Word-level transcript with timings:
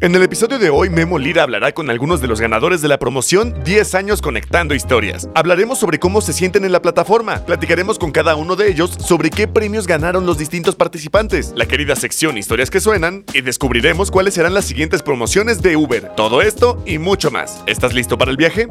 En 0.00 0.14
el 0.14 0.22
episodio 0.22 0.60
de 0.60 0.70
hoy, 0.70 0.90
Memo 0.90 1.18
Lira 1.18 1.42
hablará 1.42 1.72
con 1.72 1.90
algunos 1.90 2.20
de 2.20 2.28
los 2.28 2.40
ganadores 2.40 2.80
de 2.80 2.86
la 2.86 3.00
promoción 3.00 3.52
10 3.64 3.96
años 3.96 4.22
conectando 4.22 4.76
historias. 4.76 5.28
Hablaremos 5.34 5.80
sobre 5.80 5.98
cómo 5.98 6.20
se 6.20 6.32
sienten 6.32 6.64
en 6.64 6.70
la 6.70 6.80
plataforma. 6.80 7.44
Platicaremos 7.44 7.98
con 7.98 8.12
cada 8.12 8.36
uno 8.36 8.54
de 8.54 8.68
ellos 8.68 8.90
sobre 8.92 9.30
qué 9.30 9.48
premios 9.48 9.88
ganaron 9.88 10.24
los 10.24 10.38
distintos 10.38 10.76
participantes, 10.76 11.52
la 11.56 11.66
querida 11.66 11.96
sección 11.96 12.38
Historias 12.38 12.70
que 12.70 12.78
suenan, 12.78 13.24
y 13.34 13.40
descubriremos 13.40 14.12
cuáles 14.12 14.34
serán 14.34 14.54
las 14.54 14.66
siguientes 14.66 15.02
promociones 15.02 15.62
de 15.62 15.76
Uber. 15.76 16.12
Todo 16.14 16.42
esto 16.42 16.80
y 16.86 16.98
mucho 16.98 17.32
más. 17.32 17.64
¿Estás 17.66 17.92
listo 17.92 18.16
para 18.16 18.30
el 18.30 18.36
viaje? 18.36 18.68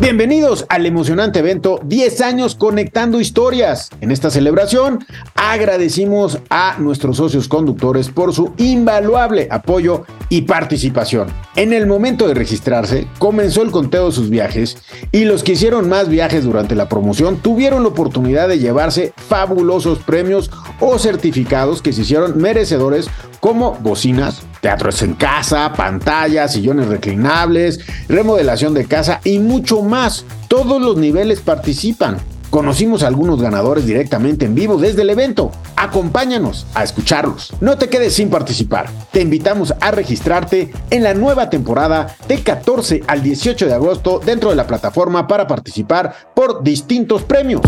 Bienvenidos 0.00 0.64
al 0.70 0.86
emocionante 0.86 1.40
evento 1.40 1.78
10 1.84 2.22
años 2.22 2.54
conectando 2.54 3.20
historias. 3.20 3.90
En 4.00 4.10
esta 4.10 4.30
celebración 4.30 5.04
agradecimos 5.34 6.38
a 6.48 6.76
nuestros 6.78 7.18
socios 7.18 7.48
conductores 7.48 8.08
por 8.08 8.32
su 8.32 8.54
invaluable 8.56 9.46
apoyo 9.50 10.06
y 10.30 10.42
participación. 10.42 11.28
En 11.54 11.74
el 11.74 11.86
momento 11.86 12.26
de 12.26 12.32
registrarse, 12.32 13.08
comenzó 13.18 13.60
el 13.60 13.70
conteo 13.70 14.06
de 14.06 14.12
sus 14.12 14.30
viajes 14.30 14.78
y 15.12 15.26
los 15.26 15.44
que 15.44 15.52
hicieron 15.52 15.86
más 15.90 16.08
viajes 16.08 16.44
durante 16.44 16.74
la 16.74 16.88
promoción 16.88 17.36
tuvieron 17.36 17.82
la 17.82 17.90
oportunidad 17.90 18.48
de 18.48 18.58
llevarse 18.58 19.12
fabulosos 19.28 19.98
premios 19.98 20.50
o 20.80 20.98
certificados 20.98 21.82
que 21.82 21.92
se 21.92 22.00
hicieron 22.00 22.38
merecedores 22.38 23.10
como 23.40 23.74
bocinas, 23.82 24.44
teatros 24.60 25.02
en 25.02 25.14
casa, 25.14 25.72
pantallas, 25.72 26.52
sillones 26.52 26.88
reclinables, 26.88 27.80
remodelación 28.08 28.74
de 28.74 28.86
casa 28.86 29.20
y 29.24 29.38
mucho 29.38 29.82
más. 29.82 30.24
Todos 30.48 30.80
los 30.80 30.96
niveles 30.96 31.40
participan. 31.40 32.18
Conocimos 32.50 33.04
a 33.04 33.06
algunos 33.06 33.40
ganadores 33.40 33.86
directamente 33.86 34.44
en 34.44 34.56
vivo 34.56 34.76
desde 34.76 35.02
el 35.02 35.10
evento. 35.10 35.52
Acompáñanos 35.76 36.66
a 36.74 36.82
escucharlos. 36.82 37.52
No 37.60 37.78
te 37.78 37.88
quedes 37.88 38.14
sin 38.14 38.28
participar. 38.28 38.90
Te 39.12 39.20
invitamos 39.20 39.72
a 39.80 39.92
registrarte 39.92 40.72
en 40.90 41.04
la 41.04 41.14
nueva 41.14 41.48
temporada 41.48 42.16
del 42.26 42.42
14 42.42 43.04
al 43.06 43.22
18 43.22 43.66
de 43.66 43.74
agosto 43.74 44.18
dentro 44.18 44.50
de 44.50 44.56
la 44.56 44.66
plataforma 44.66 45.28
para 45.28 45.46
participar 45.46 46.12
por 46.34 46.64
distintos 46.64 47.22
premios. 47.22 47.62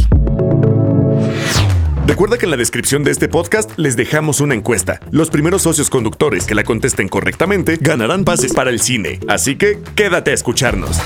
Recuerda 2.07 2.37
que 2.37 2.47
en 2.47 2.51
la 2.51 2.57
descripción 2.57 3.05
de 3.05 3.13
este 3.13 3.29
podcast 3.29 3.71
les 3.79 3.97
dejamos 3.97 4.41
una 4.41 4.55
encuesta. 4.55 5.01
Los 5.13 5.31
primeros 5.31 5.63
socios 5.63 5.89
conductores 5.89 6.47
que 6.47 6.55
la 6.55 6.65
contesten 6.65 7.09
correctamente 7.09 7.79
ganarán 7.81 8.25
pases 8.25 8.53
para 8.53 8.71
el 8.71 8.81
cine. 8.81 9.21
Así 9.29 9.57
que 9.57 9.79
quédate 9.95 10.33
a 10.33 10.35
escucharnos. 10.35 10.99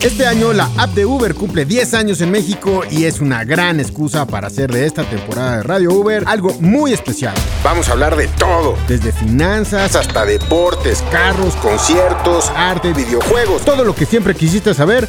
Este 0.00 0.26
año 0.26 0.52
la 0.52 0.70
app 0.78 0.90
de 0.94 1.04
Uber 1.04 1.34
cumple 1.34 1.64
10 1.64 1.94
años 1.94 2.20
en 2.20 2.30
México 2.30 2.84
y 2.90 3.04
es 3.04 3.20
una 3.20 3.44
gran 3.44 3.80
excusa 3.80 4.26
para 4.26 4.46
hacer 4.46 4.72
de 4.72 4.86
esta 4.86 5.04
temporada 5.04 5.58
de 5.58 5.62
Radio 5.64 5.92
Uber 5.92 6.24
algo 6.26 6.54
muy 6.60 6.92
especial. 6.92 7.34
Vamos 7.62 7.88
a 7.88 7.92
hablar 7.92 8.16
de 8.16 8.28
todo, 8.28 8.76
Desde 8.88 9.12
finanzas, 9.12 9.96
hasta 9.96 10.24
deportes, 10.24 11.04
carros, 11.10 11.54
conciertos, 11.56 12.50
arte, 12.56 12.92
videojuegos, 12.94 13.62
todo 13.64 13.84
lo 13.84 13.94
que 13.94 14.06
siempre 14.06 14.34
quisiste 14.34 14.72
saber. 14.72 15.08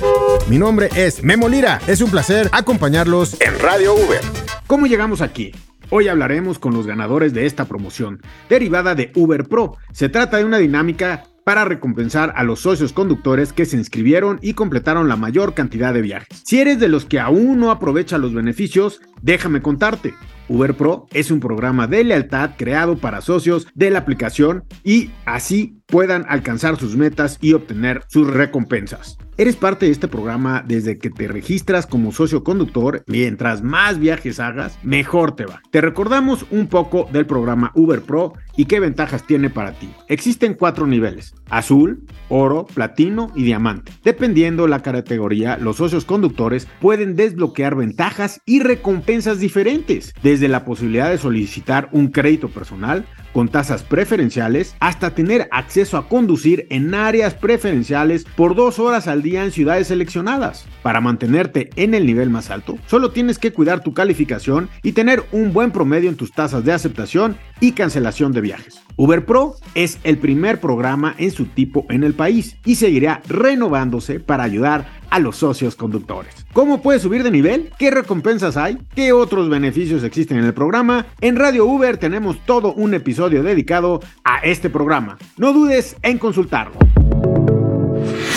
Mi 0.52 0.60
nombre 0.60 0.90
es 0.98 1.24
Memo 1.24 1.48
Lira. 1.48 1.80
Es 1.88 2.02
un 2.02 2.12
placer 2.12 2.50
acompañarlos. 2.52 3.40
en 3.40 3.58
Radio 3.60 3.94
Uber. 3.94 4.20
¿Cómo 4.68 4.86
llegamos 4.86 5.22
aquí? 5.22 5.54
Hoy 5.90 6.10
hablaremos 6.10 6.60
con 6.60 6.74
los 6.74 6.86
ganadores 6.86 7.34
de 7.34 7.46
esta 7.46 7.64
promoción, 7.64 8.20
derivada 8.50 8.94
de 8.94 9.14
Uber 9.16 9.46
Pro. 9.46 9.78
Se 9.94 10.10
trata 10.10 10.36
de 10.36 10.44
una 10.44 10.58
dinámica 10.58 11.24
para 11.46 11.64
recompensar 11.64 12.34
a 12.36 12.44
los 12.44 12.60
socios 12.60 12.92
conductores 12.92 13.54
que 13.54 13.66
se 13.66 13.78
inscribieron 13.78 14.40
y 14.42 14.54
completaron 14.54 15.08
la 15.08 15.16
mayor 15.16 15.54
cantidad 15.54 15.94
de 15.94 16.02
viajes. 16.02 16.42
Si 16.44 16.60
eres 16.60 16.82
de 16.82 16.90
los 16.90 17.06
que 17.06 17.22
aún 17.22 17.58
no 17.58 17.72
aprovecha 17.72 18.18
los 18.18 18.34
beneficios, 18.34 19.00
déjame 19.22 19.62
contarte. 19.62 20.16
Uber 20.50 20.74
Pro 20.74 21.08
es 21.14 21.32
un 21.32 21.40
programa 21.40 21.88
de 21.88 22.04
lealtad 22.04 22.52
creado 22.58 22.98
para 22.98 23.22
socios 23.22 23.68
de 23.74 23.90
la 23.90 24.00
aplicación 24.00 24.66
y 24.84 25.12
así 25.26 25.81
puedan 25.92 26.26
alcanzar 26.28 26.78
sus 26.78 26.96
metas 26.96 27.38
y 27.42 27.54
obtener 27.54 28.04
sus 28.08 28.28
recompensas. 28.28 29.18
Eres 29.38 29.56
parte 29.56 29.86
de 29.86 29.92
este 29.92 30.08
programa 30.08 30.64
desde 30.68 30.98
que 30.98 31.10
te 31.10 31.28
registras 31.28 31.88
como 31.88 32.12
socio 32.12 32.44
conductor. 32.44 33.04
Mientras 33.08 33.64
más 33.64 33.98
viajes 33.98 34.40
hagas, 34.40 34.78
mejor 34.84 35.36
te 35.36 35.46
va. 35.46 35.62
Te 35.72 35.82
recordamos 35.82 36.46
un 36.52 36.68
poco 36.68 37.08
del 37.12 37.26
programa 37.26 37.72
Uber 37.74 38.02
Pro 38.02 38.34
y 38.56 38.66
qué 38.66 38.80
ventajas 38.80 39.26
tiene 39.26 39.50
para 39.50 39.72
ti. 39.72 39.90
Existen 40.10 40.54
cuatro 40.54 40.86
niveles. 40.86 41.34
Azul, 41.50 42.04
oro, 42.30 42.68
platino 42.68 43.32
y 43.34 43.44
diamante. 43.44 43.94
Dependiendo 44.04 44.68
la 44.68 44.82
categoría, 44.82 45.58
los 45.58 45.78
socios 45.78 46.06
conductores 46.06 46.68
pueden 46.80 47.16
desbloquear 47.16 47.76
ventajas 47.76 48.42
y 48.46 48.60
recompensas 48.60 49.40
diferentes. 49.40 50.14
Desde 50.22 50.50
la 50.50 50.66
posibilidad 50.66 51.10
de 51.10 51.18
solicitar 51.18 51.90
un 51.94 52.10
crédito 52.10 52.50
personal 52.50 53.06
con 53.34 53.50
tasas 53.50 53.84
preferenciales 53.84 54.76
hasta 54.80 55.16
tener 55.16 55.48
acceso 55.52 55.98
a 55.98 56.08
conducir 56.08 56.68
en 56.70 56.94
áreas 56.94 57.34
preferenciales 57.34 58.26
por 58.36 58.56
dos 58.56 58.80
horas 58.80 59.08
al 59.08 59.22
día 59.22 59.44
en 59.44 59.52
ciudades 59.52 59.88
seleccionadas. 59.88 60.66
Para 60.84 61.02
mantenerte 61.02 61.70
en 61.76 61.94
el 61.94 62.06
nivel 62.06 62.30
más 62.30 62.50
alto, 62.50 62.78
solo 62.88 63.12
tienes 63.12 63.40
que 63.40 63.54
cuidar 63.54 63.84
tu 63.84 63.94
calificación 63.94 64.70
y 64.84 64.94
tener 64.94 65.24
un 65.32 65.54
buen 65.54 65.72
promedio 65.72 66.10
en 66.10 66.18
tus 66.18 66.32
tasas 66.32 66.64
de 66.66 66.74
aceptación 66.74 67.38
y 67.60 67.74
cancelación 67.74 68.32
de 68.32 68.42
viajes. 68.42 68.82
Uber 68.98 69.26
Pro 69.26 69.56
es 69.76 70.00
el 70.04 70.18
primer 70.18 70.60
programa 70.60 71.16
en 71.18 71.32
su 71.32 71.46
tipo 71.46 71.86
en 71.90 72.04
el 72.04 72.14
país 72.14 72.58
y 72.66 72.76
seguirá 72.76 73.22
renovándose 73.28 74.20
para 74.20 74.44
ayudar 74.44 75.01
a 75.12 75.20
los 75.20 75.38
socios 75.38 75.76
conductores. 75.76 76.48
¿Cómo 76.54 76.82
puedes 76.82 77.04
subir 77.04 77.22
de 77.22 77.30
nivel? 77.30 77.72
¿Qué 77.78 77.92
recompensas 77.92 78.58
hay? 78.58 78.80
¿Qué 78.96 79.14
otros 79.14 79.50
beneficios 79.50 80.04
existen 80.04 80.40
en 80.40 80.46
el 80.46 80.54
programa? 80.54 81.06
En 81.22 81.36
Radio 81.36 81.66
Uber 81.66 81.98
tenemos 81.98 82.44
todo 82.46 82.74
un 82.74 82.96
episodio 82.96 83.44
dedicado 83.44 84.00
a 84.24 84.40
este 84.40 84.70
programa. 84.70 85.18
No 85.38 85.54
dudes 85.54 85.96
en 86.02 86.18
consultarlo. 86.18 86.80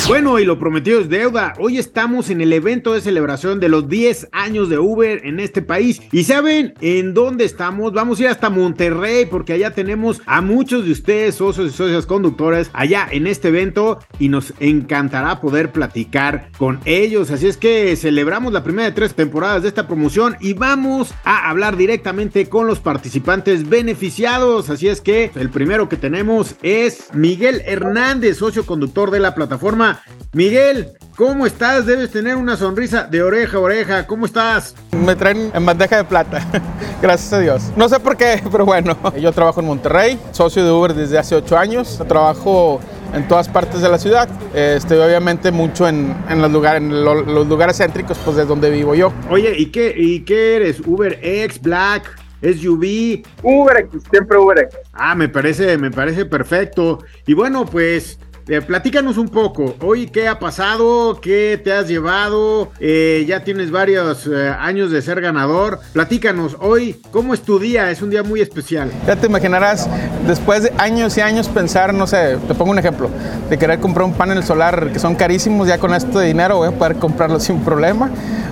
Bueno, 0.07 0.39
y 0.39 0.45
lo 0.45 0.59
prometido 0.59 1.01
es 1.01 1.09
deuda. 1.09 1.55
Hoy 1.59 1.79
estamos 1.79 2.29
en 2.29 2.43
el 2.43 2.53
evento 2.53 2.93
de 2.93 3.01
celebración 3.01 3.59
de 3.59 3.71
los 3.71 3.89
10 3.89 4.29
años 4.33 4.69
de 4.69 4.79
Uber 4.79 5.25
en 5.25 5.41
este 5.41 5.63
país. 5.63 6.03
¿Y 6.13 6.25
saben 6.25 6.75
en 6.83 7.15
dónde 7.15 7.47
estamos? 7.47 7.95
Vamos 7.95 8.19
a 8.19 8.25
ir 8.25 8.29
hasta 8.29 8.51
Monterrey 8.51 9.25
porque 9.25 9.55
allá 9.55 9.71
tenemos 9.71 10.21
a 10.27 10.43
muchos 10.43 10.85
de 10.85 10.93
ustedes, 10.93 11.37
socios 11.37 11.71
y 11.71 11.75
socias 11.75 12.05
conductores, 12.05 12.71
allá 12.75 13.09
en 13.11 13.27
este 13.27 13.49
evento 13.49 13.99
y 14.19 14.29
nos 14.29 14.53
encantará 14.61 15.41
poder 15.41 15.73
platicar 15.73 16.49
con 16.59 16.81
ellos. 16.85 17.31
Así 17.31 17.47
es 17.47 17.57
que 17.57 17.97
celebramos 17.97 18.53
la 18.53 18.63
primera 18.63 18.91
de 18.91 18.95
tres 18.95 19.15
temporadas 19.15 19.63
de 19.63 19.69
esta 19.69 19.87
promoción 19.87 20.37
y 20.39 20.53
vamos 20.53 21.15
a 21.25 21.49
hablar 21.49 21.79
directamente 21.79 22.51
con 22.51 22.67
los 22.67 22.79
participantes 22.79 23.71
beneficiados. 23.71 24.69
Así 24.69 24.87
es 24.89 25.01
que 25.01 25.31
el 25.35 25.49
primero 25.49 25.89
que 25.89 25.97
tenemos 25.97 26.57
es 26.63 27.09
Miguel 27.15 27.63
Hernández, 27.65 28.37
socio 28.37 28.67
conductor 28.67 29.11
de 29.11 29.21
la 29.21 29.35
plataforma. 29.35 29.84
Miguel, 30.33 30.93
¿cómo 31.17 31.47
estás? 31.47 31.87
Debes 31.87 32.11
tener 32.11 32.37
una 32.37 32.57
sonrisa 32.57 33.05
de 33.05 33.23
oreja 33.23 33.57
a 33.57 33.61
oreja. 33.61 34.07
¿Cómo 34.07 34.27
estás? 34.27 34.75
Me 34.93 35.15
traen 35.17 35.51
en 35.55 35.65
bandeja 35.67 35.97
de 35.99 36.05
plata, 36.05 36.41
gracias 37.03 37.33
a 37.33 37.39
Dios. 37.39 37.63
No 37.77 37.89
sé 37.89 38.01
por 38.01 38.17
qué, 38.17 38.43
pero 38.51 38.65
bueno. 38.65 38.97
Yo 39.21 39.33
trabajo 39.33 39.61
en 39.61 39.67
Monterrey, 39.67 40.19
socio 40.33 40.65
de 40.65 40.71
Uber 40.73 40.95
desde 40.95 41.19
hace 41.19 41.35
ocho 41.37 41.57
años. 41.57 42.03
Trabajo 42.09 42.81
en 43.13 43.29
todas 43.29 43.49
partes 43.49 43.81
de 43.81 43.89
la 43.89 43.99
ciudad. 43.99 44.29
Estoy 44.55 44.99
obviamente 44.99 45.53
mucho 45.53 45.87
en, 45.89 46.17
en 46.29 46.43
los, 46.43 46.51
lugares, 46.51 46.83
en 46.83 47.05
lo- 47.05 47.23
los 47.23 47.47
lugares 47.47 47.77
céntricos, 47.79 48.19
pues 48.25 48.37
de 48.37 48.45
donde 48.45 48.71
vivo 48.71 48.95
yo. 48.95 49.13
Oye, 49.31 49.55
¿y 49.57 49.67
qué, 49.67 49.95
y 49.97 50.21
qué 50.21 50.57
eres? 50.57 50.81
¿Uber 50.85 51.19
X, 51.23 51.61
Black, 51.63 52.17
SUV? 52.43 53.23
UberX, 53.43 54.03
siempre 54.11 54.37
UberX. 54.37 54.77
Ah, 54.93 55.15
me 55.15 55.29
parece, 55.29 55.79
me 55.79 55.91
parece 55.91 56.25
perfecto. 56.27 56.99
Y 57.27 57.35
bueno, 57.35 57.65
pues 57.65 58.19
eh, 58.47 58.61
platícanos 58.61 59.17
un 59.17 59.29
poco. 59.29 59.75
Hoy, 59.81 60.07
¿qué 60.07 60.29
ha 60.29 60.39
pasado? 60.39 61.19
¿Qué 61.21 61.59
te 61.63 61.73
has 61.73 61.89
llevado? 61.89 62.71
Eh, 62.79 63.25
ya 63.27 63.43
tienes 63.43 63.71
varios 63.71 64.27
eh, 64.27 64.55
años 64.59 64.91
de 64.91 65.01
ser 65.01 65.23
ganador. 65.23 65.81
Platícanos 65.95 66.57
hoy, 66.61 67.01
¿cómo 67.11 67.33
es 67.33 67.41
tu 67.41 67.59
día? 67.59 67.91
Es 67.91 68.03
un 68.03 68.11
día 68.11 68.23
muy 68.23 68.43
especial. 68.43 68.91
Ya 69.07 69.17
te 69.17 69.29
imaginarás, 69.29 69.89
después 70.27 70.65
de 70.65 70.73
años 70.77 71.17
y 71.17 71.23
años 71.23 71.49
pensar, 71.49 71.95
no 71.95 72.07
sé, 72.07 72.37
te 72.47 72.55
pongo 72.55 72.73
un 72.73 72.79
ejemplo, 72.79 73.09
de 73.49 73.57
querer 73.57 73.81
comprar 73.81 74.05
un 74.05 74.13
panel 74.13 74.45
solar 74.45 74.93
que 74.93 74.99
son 74.99 75.15
carísimos, 75.15 75.67
ya 75.67 75.79
con 75.79 75.95
esto 75.95 76.19
de 76.19 76.27
dinero 76.27 76.59
voy 76.59 76.69
a 76.69 76.73
poder 76.73 76.97
comprarlo 76.97 77.41
sin 77.41 77.61
problema. 77.61 78.11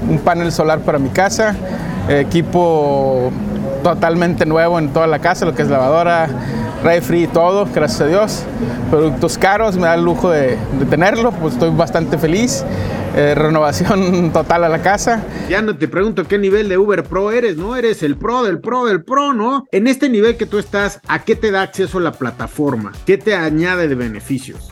Un 0.08 0.18
panel 0.20 0.52
solar 0.52 0.80
para 0.80 0.98
mi 0.98 1.10
casa, 1.10 1.54
equipo 2.08 3.30
totalmente 3.82 4.46
nuevo 4.46 4.78
en 4.78 4.92
toda 4.92 5.06
la 5.06 5.18
casa, 5.18 5.44
lo 5.44 5.54
que 5.54 5.62
es 5.62 5.68
lavadora, 5.68 6.28
refri 6.82 7.24
y 7.24 7.26
todo, 7.26 7.66
gracias 7.72 8.00
a 8.02 8.06
Dios. 8.06 8.42
Productos 8.90 9.38
caros, 9.38 9.76
me 9.76 9.82
da 9.82 9.94
el 9.94 10.04
lujo 10.04 10.30
de, 10.30 10.56
de 10.78 10.86
tenerlo, 10.88 11.32
pues 11.32 11.54
estoy 11.54 11.70
bastante 11.70 12.18
feliz. 12.18 12.64
Eh, 13.14 13.34
renovación 13.34 14.30
total 14.32 14.64
a 14.64 14.68
la 14.70 14.80
casa. 14.80 15.22
Ya 15.48 15.60
no 15.60 15.76
te 15.76 15.86
pregunto 15.86 16.24
qué 16.26 16.38
nivel 16.38 16.70
de 16.70 16.78
Uber 16.78 17.04
Pro 17.04 17.30
eres, 17.30 17.58
¿no? 17.58 17.76
Eres 17.76 18.02
el 18.02 18.16
pro 18.16 18.42
del 18.42 18.58
pro 18.58 18.86
del 18.86 19.04
pro, 19.04 19.34
¿no? 19.34 19.66
En 19.70 19.86
este 19.86 20.08
nivel 20.08 20.38
que 20.38 20.46
tú 20.46 20.58
estás, 20.58 20.98
¿a 21.08 21.18
qué 21.18 21.36
te 21.36 21.50
da 21.50 21.60
acceso 21.60 22.00
la 22.00 22.12
plataforma? 22.12 22.92
¿Qué 23.04 23.18
te 23.18 23.34
añade 23.34 23.86
de 23.86 23.94
beneficios? 23.94 24.70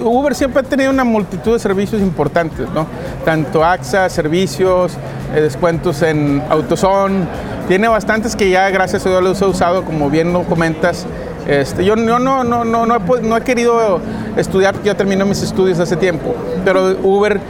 Uber 0.00 0.34
siempre 0.34 0.60
ha 0.60 0.64
tenido 0.64 0.90
una 0.90 1.04
multitud 1.04 1.54
de 1.54 1.58
servicios 1.58 2.02
importantes, 2.02 2.68
¿no? 2.74 2.86
Tanto 3.24 3.64
AXA, 3.64 4.10
servicios, 4.10 4.92
eh, 5.34 5.40
descuentos 5.40 6.02
en 6.02 6.42
AutoZone, 6.50 7.26
Tiene 7.68 7.88
bastantes 7.88 8.34
que 8.34 8.48
ya 8.50 8.68
gracias 8.70 9.04
a 9.06 9.10
Dios 9.10 9.22
los 9.22 9.42
he 9.42 9.44
usado, 9.46 9.84
como 9.84 10.10
bien 10.10 10.32
lo 10.32 10.42
comentas. 10.44 11.06
Este, 11.48 11.82
yo 11.82 11.96
no, 11.96 12.18
no, 12.18 12.44
no, 12.44 12.62
no, 12.62 12.84
no, 12.84 12.96
he, 12.96 13.22
no 13.22 13.36
he 13.38 13.40
querido 13.40 14.00
estudiar, 14.36 14.82
ya 14.82 14.94
terminé 14.94 15.24
mis 15.24 15.42
estudios 15.42 15.80
hace 15.80 15.96
tiempo, 15.96 16.34
pero 16.62 16.94
Uber 17.02 17.40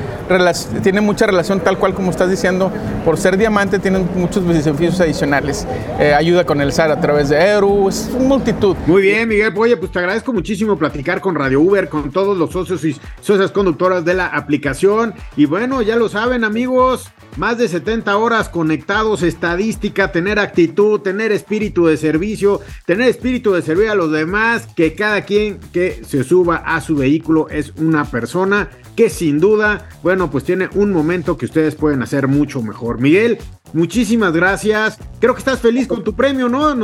tiene 0.82 1.00
mucha 1.00 1.26
relación 1.26 1.60
tal 1.60 1.78
cual 1.78 1.94
como 1.94 2.10
estás 2.10 2.30
diciendo, 2.30 2.70
por 3.04 3.16
ser 3.16 3.36
diamante 3.36 3.78
tienen 3.78 4.08
muchos 4.14 4.46
beneficios 4.46 5.00
adicionales. 5.00 5.66
Eh, 5.98 6.14
ayuda 6.14 6.44
con 6.44 6.60
el 6.60 6.72
SAR 6.72 6.90
a 6.90 7.00
través 7.00 7.28
de 7.28 7.36
Eru, 7.36 7.88
es 7.88 8.10
multitud. 8.10 8.76
Muy 8.86 9.02
bien, 9.02 9.28
Miguel. 9.28 9.52
Oye, 9.56 9.76
pues 9.76 9.90
te 9.90 9.98
agradezco 9.98 10.32
muchísimo 10.32 10.76
platicar 10.78 11.20
con 11.20 11.34
Radio 11.34 11.60
Uber, 11.60 11.88
con 11.88 12.10
todos 12.10 12.36
los 12.36 12.50
socios 12.50 12.84
y 12.84 12.96
socias 13.20 13.50
conductoras 13.50 14.04
de 14.04 14.14
la 14.14 14.26
aplicación. 14.26 15.14
Y 15.36 15.46
bueno, 15.46 15.82
ya 15.82 15.96
lo 15.96 16.08
saben, 16.08 16.44
amigos, 16.44 17.10
más 17.36 17.58
de 17.58 17.68
70 17.68 18.16
horas 18.16 18.48
conectados, 18.48 19.22
estadística, 19.22 20.12
tener 20.12 20.38
actitud, 20.38 21.00
tener 21.00 21.32
espíritu 21.32 21.86
de 21.86 21.96
servicio, 21.96 22.60
tener 22.84 23.08
espíritu 23.08 23.52
de 23.52 23.62
servir 23.62 23.88
a 23.88 23.94
los 23.94 24.12
demás, 24.12 24.68
que 24.76 24.94
cada 24.94 25.22
quien 25.22 25.58
que 25.72 26.02
se 26.04 26.24
suba 26.24 26.56
a 26.56 26.80
su 26.80 26.96
vehículo 26.96 27.48
es 27.48 27.72
una 27.76 28.04
persona 28.04 28.68
que 28.98 29.10
sin 29.10 29.38
duda, 29.38 29.86
bueno, 30.02 30.28
pues 30.28 30.42
tiene 30.42 30.68
un 30.74 30.92
momento 30.92 31.38
que 31.38 31.44
ustedes 31.46 31.76
pueden 31.76 32.02
hacer 32.02 32.26
mucho 32.26 32.62
mejor. 32.62 33.00
Miguel, 33.00 33.38
muchísimas 33.72 34.32
gracias. 34.32 34.98
Creo 35.20 35.34
que 35.34 35.38
estás 35.38 35.60
feliz 35.60 35.86
con 35.86 36.02
tu 36.02 36.16
premio, 36.16 36.48
¿no? 36.48 36.74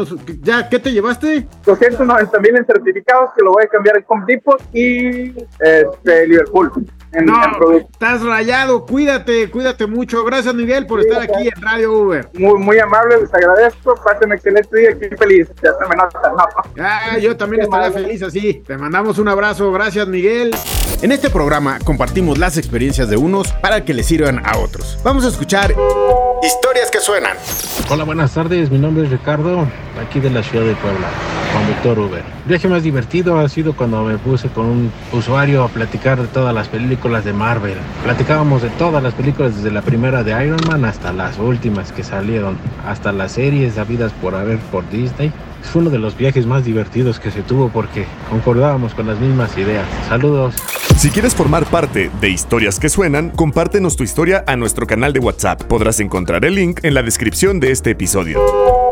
¿Ya 0.41 0.69
qué 0.69 0.79
te 0.79 0.93
llevaste? 0.93 1.49
290 1.67 2.39
mil 2.39 2.57
en 2.57 2.65
certificados 2.67 3.31
que 3.37 3.43
lo 3.43 3.51
voy 3.51 3.65
a 3.65 3.67
cambiar 3.67 3.97
en 3.97 4.05
Home 4.07 4.25
Depot 4.29 4.63
y 4.73 5.37
este, 5.59 6.29
Liverpool 6.29 6.71
no, 7.23 7.79
estás 7.79 8.23
rayado, 8.23 8.85
cuídate, 8.85 9.51
cuídate 9.51 9.87
mucho. 9.87 10.25
Gracias 10.25 10.55
Miguel 10.55 10.87
por 10.87 11.01
estar 11.01 11.23
aquí 11.23 11.49
en 11.49 11.63
Radio 11.63 11.93
Uber. 11.93 12.29
Muy, 12.35 12.59
muy 12.59 12.79
amable, 12.79 13.21
les 13.21 13.33
agradezco. 13.33 13.95
Pasen 14.05 14.33
excelente 14.33 14.77
día, 14.77 14.91
aquí 14.91 15.15
feliz. 15.17 15.49
Ya 15.63 15.73
se 15.73 15.89
me 15.89 15.97
nota, 15.97 16.21
ah, 16.81 17.19
yo 17.19 17.37
también 17.37 17.63
estaré 17.63 17.93
feliz 17.93 18.23
así. 18.23 18.63
Te 18.67 18.77
mandamos 18.77 19.19
un 19.19 19.29
abrazo, 19.29 19.73
gracias 19.73 20.07
Miguel. 20.09 20.55
En 21.03 21.13
este 21.13 21.31
programa 21.31 21.79
compartimos 21.85 22.39
las 22.39 22.57
experiencias 22.57 23.09
de 23.09 23.17
unos 23.17 23.53
para 23.53 23.85
que 23.85 23.93
les 23.93 24.07
sirvan 24.07 24.41
a 24.45 24.59
otros. 24.59 24.99
Vamos 25.05 25.25
a 25.25 25.29
escuchar 25.29 25.75
historias 26.43 26.91
que 26.91 27.01
suenan. 27.01 27.37
Hola, 27.91 28.05
buenas 28.05 28.33
tardes. 28.35 28.71
Mi 28.71 28.79
nombre 28.79 29.05
es 29.05 29.11
Ricardo, 29.11 29.67
aquí 30.01 30.21
de 30.21 30.31
la 30.31 30.43
ciudad 30.43 30.65
de 30.65 30.75
Puebla, 30.77 31.09
conductor 31.55 31.99
Uber. 31.99 32.23
El 32.43 32.49
viaje 32.49 32.69
más 32.69 32.83
divertido 32.83 33.39
ha 33.39 33.49
sido 33.49 33.75
cuando 33.75 34.03
me 34.03 34.19
puse 34.19 34.49
con 34.49 34.67
un 34.67 34.93
usuario 35.13 35.63
a 35.63 35.69
platicar 35.69 36.21
de 36.21 36.27
todas 36.27 36.53
las 36.55 36.69
películas 36.69 37.25
de 37.25 37.33
Marvel. 37.33 37.77
Platicábamos 38.03 38.63
de 38.63 38.71
todas 38.71 39.03
las 39.03 39.15
películas, 39.15 39.57
desde 39.57 39.71
la 39.71 39.83
primera 39.83 40.25
de 40.25 40.33
Iron 40.45 40.61
Man 40.69 40.85
hasta 40.85 41.13
las 41.13 41.39
últimas 41.39 41.93
que 41.93 42.03
salieron, 42.03 42.59
hasta 42.87 43.13
las 43.13 43.33
series 43.33 43.79
habidas 43.79 44.13
por 44.13 44.35
haber 44.35 44.59
por 44.59 44.89
Disney. 44.91 45.33
Fue 45.63 45.81
uno 45.81 45.91
de 45.91 45.99
los 45.99 46.17
viajes 46.17 46.45
más 46.45 46.65
divertidos 46.65 47.19
que 47.19 47.31
se 47.31 47.43
tuvo 47.43 47.69
porque 47.69 48.05
concordábamos 48.29 48.93
con 48.95 49.07
las 49.07 49.19
mismas 49.19 49.57
ideas. 49.57 49.87
Saludos. 50.09 50.55
Si 50.97 51.11
quieres 51.11 51.35
formar 51.35 51.65
parte 51.67 52.11
de 52.21 52.29
Historias 52.29 52.79
que 52.79 52.89
Suenan, 52.89 53.31
compártenos 53.31 53.97
tu 53.97 54.05
historia 54.05 54.45
a 54.47 54.57
nuestro 54.57 54.87
canal 54.87 55.13
de 55.13 55.21
WhatsApp. 55.21 55.63
Podrás 55.63 56.01
encontrar 56.01 56.45
el 56.45 56.57
link 56.57 56.81
en 56.83 56.95
la 56.95 57.03
descripción 57.03 57.61
de 57.61 57.73
este 57.73 57.91
episodio. 57.91 58.41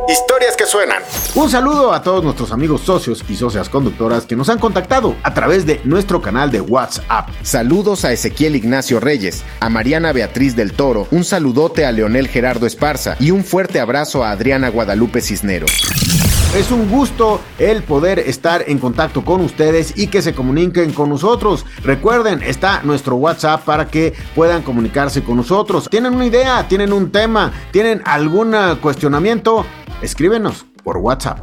Historias 0.09 0.57
que 0.57 0.67
suenan. 0.67 1.03
Un 1.35 1.49
saludo 1.49 1.93
a 1.93 2.03
todos 2.03 2.25
nuestros 2.25 2.51
amigos 2.51 2.81
socios 2.81 3.25
y 3.29 3.37
socias 3.37 3.69
conductoras 3.69 4.27
que 4.27 4.35
nos 4.35 4.49
han 4.49 4.59
contactado 4.59 5.15
a 5.23 5.33
través 5.33 5.65
de 5.65 5.81
nuestro 5.85 6.21
canal 6.21 6.51
de 6.51 6.61
WhatsApp. 6.61 7.29
Saludos 7.43 8.05
a 8.05 8.13
Ezequiel 8.13 8.57
Ignacio 8.57 8.99
Reyes, 8.99 9.45
a 9.61 9.69
Mariana 9.69 10.13
Beatriz 10.13 10.57
del 10.57 10.73
Toro, 10.73 11.07
un 11.13 11.25
saludote 11.25 11.87
a 11.87 11.93
Leonel 11.93 12.29
Gerardo 12.29 12.67
Esparza 12.67 13.17
y 13.21 13.31
un 13.31 13.45
fuerte 13.45 13.79
abrazo 13.79 14.25
a 14.25 14.33
Adriana 14.33 14.71
Guadalupe 14.71 15.21
Cisneros. 15.21 15.71
Es 16.55 16.71
un 16.71 16.91
gusto 16.91 17.41
el 17.59 17.83
poder 17.83 18.19
estar 18.19 18.65
en 18.67 18.79
contacto 18.79 19.25
con 19.25 19.41
ustedes 19.41 19.95
y 19.97 20.09
que 20.09 20.21
se 20.21 20.35
comuniquen 20.35 20.93
con 20.93 21.09
nosotros. 21.09 21.65
Recuerden, 21.83 22.43
está 22.43 22.83
nuestro 22.83 23.17
WhatsApp 23.17 23.65
para 23.65 23.87
que 23.87 24.13
puedan 24.35 24.61
comunicarse 24.61 25.23
con 25.23 25.39
nosotros. 25.39 25.89
¿Tienen 25.89 26.15
una 26.15 26.27
idea? 26.27 26.69
¿Tienen 26.69 26.93
un 26.93 27.11
tema? 27.11 27.53
¿Tienen 27.71 28.03
algún 28.05 28.55
cuestionamiento? 28.83 29.65
Escríbenos 30.03 30.67
por 30.83 30.97
WhatsApp. 30.97 31.39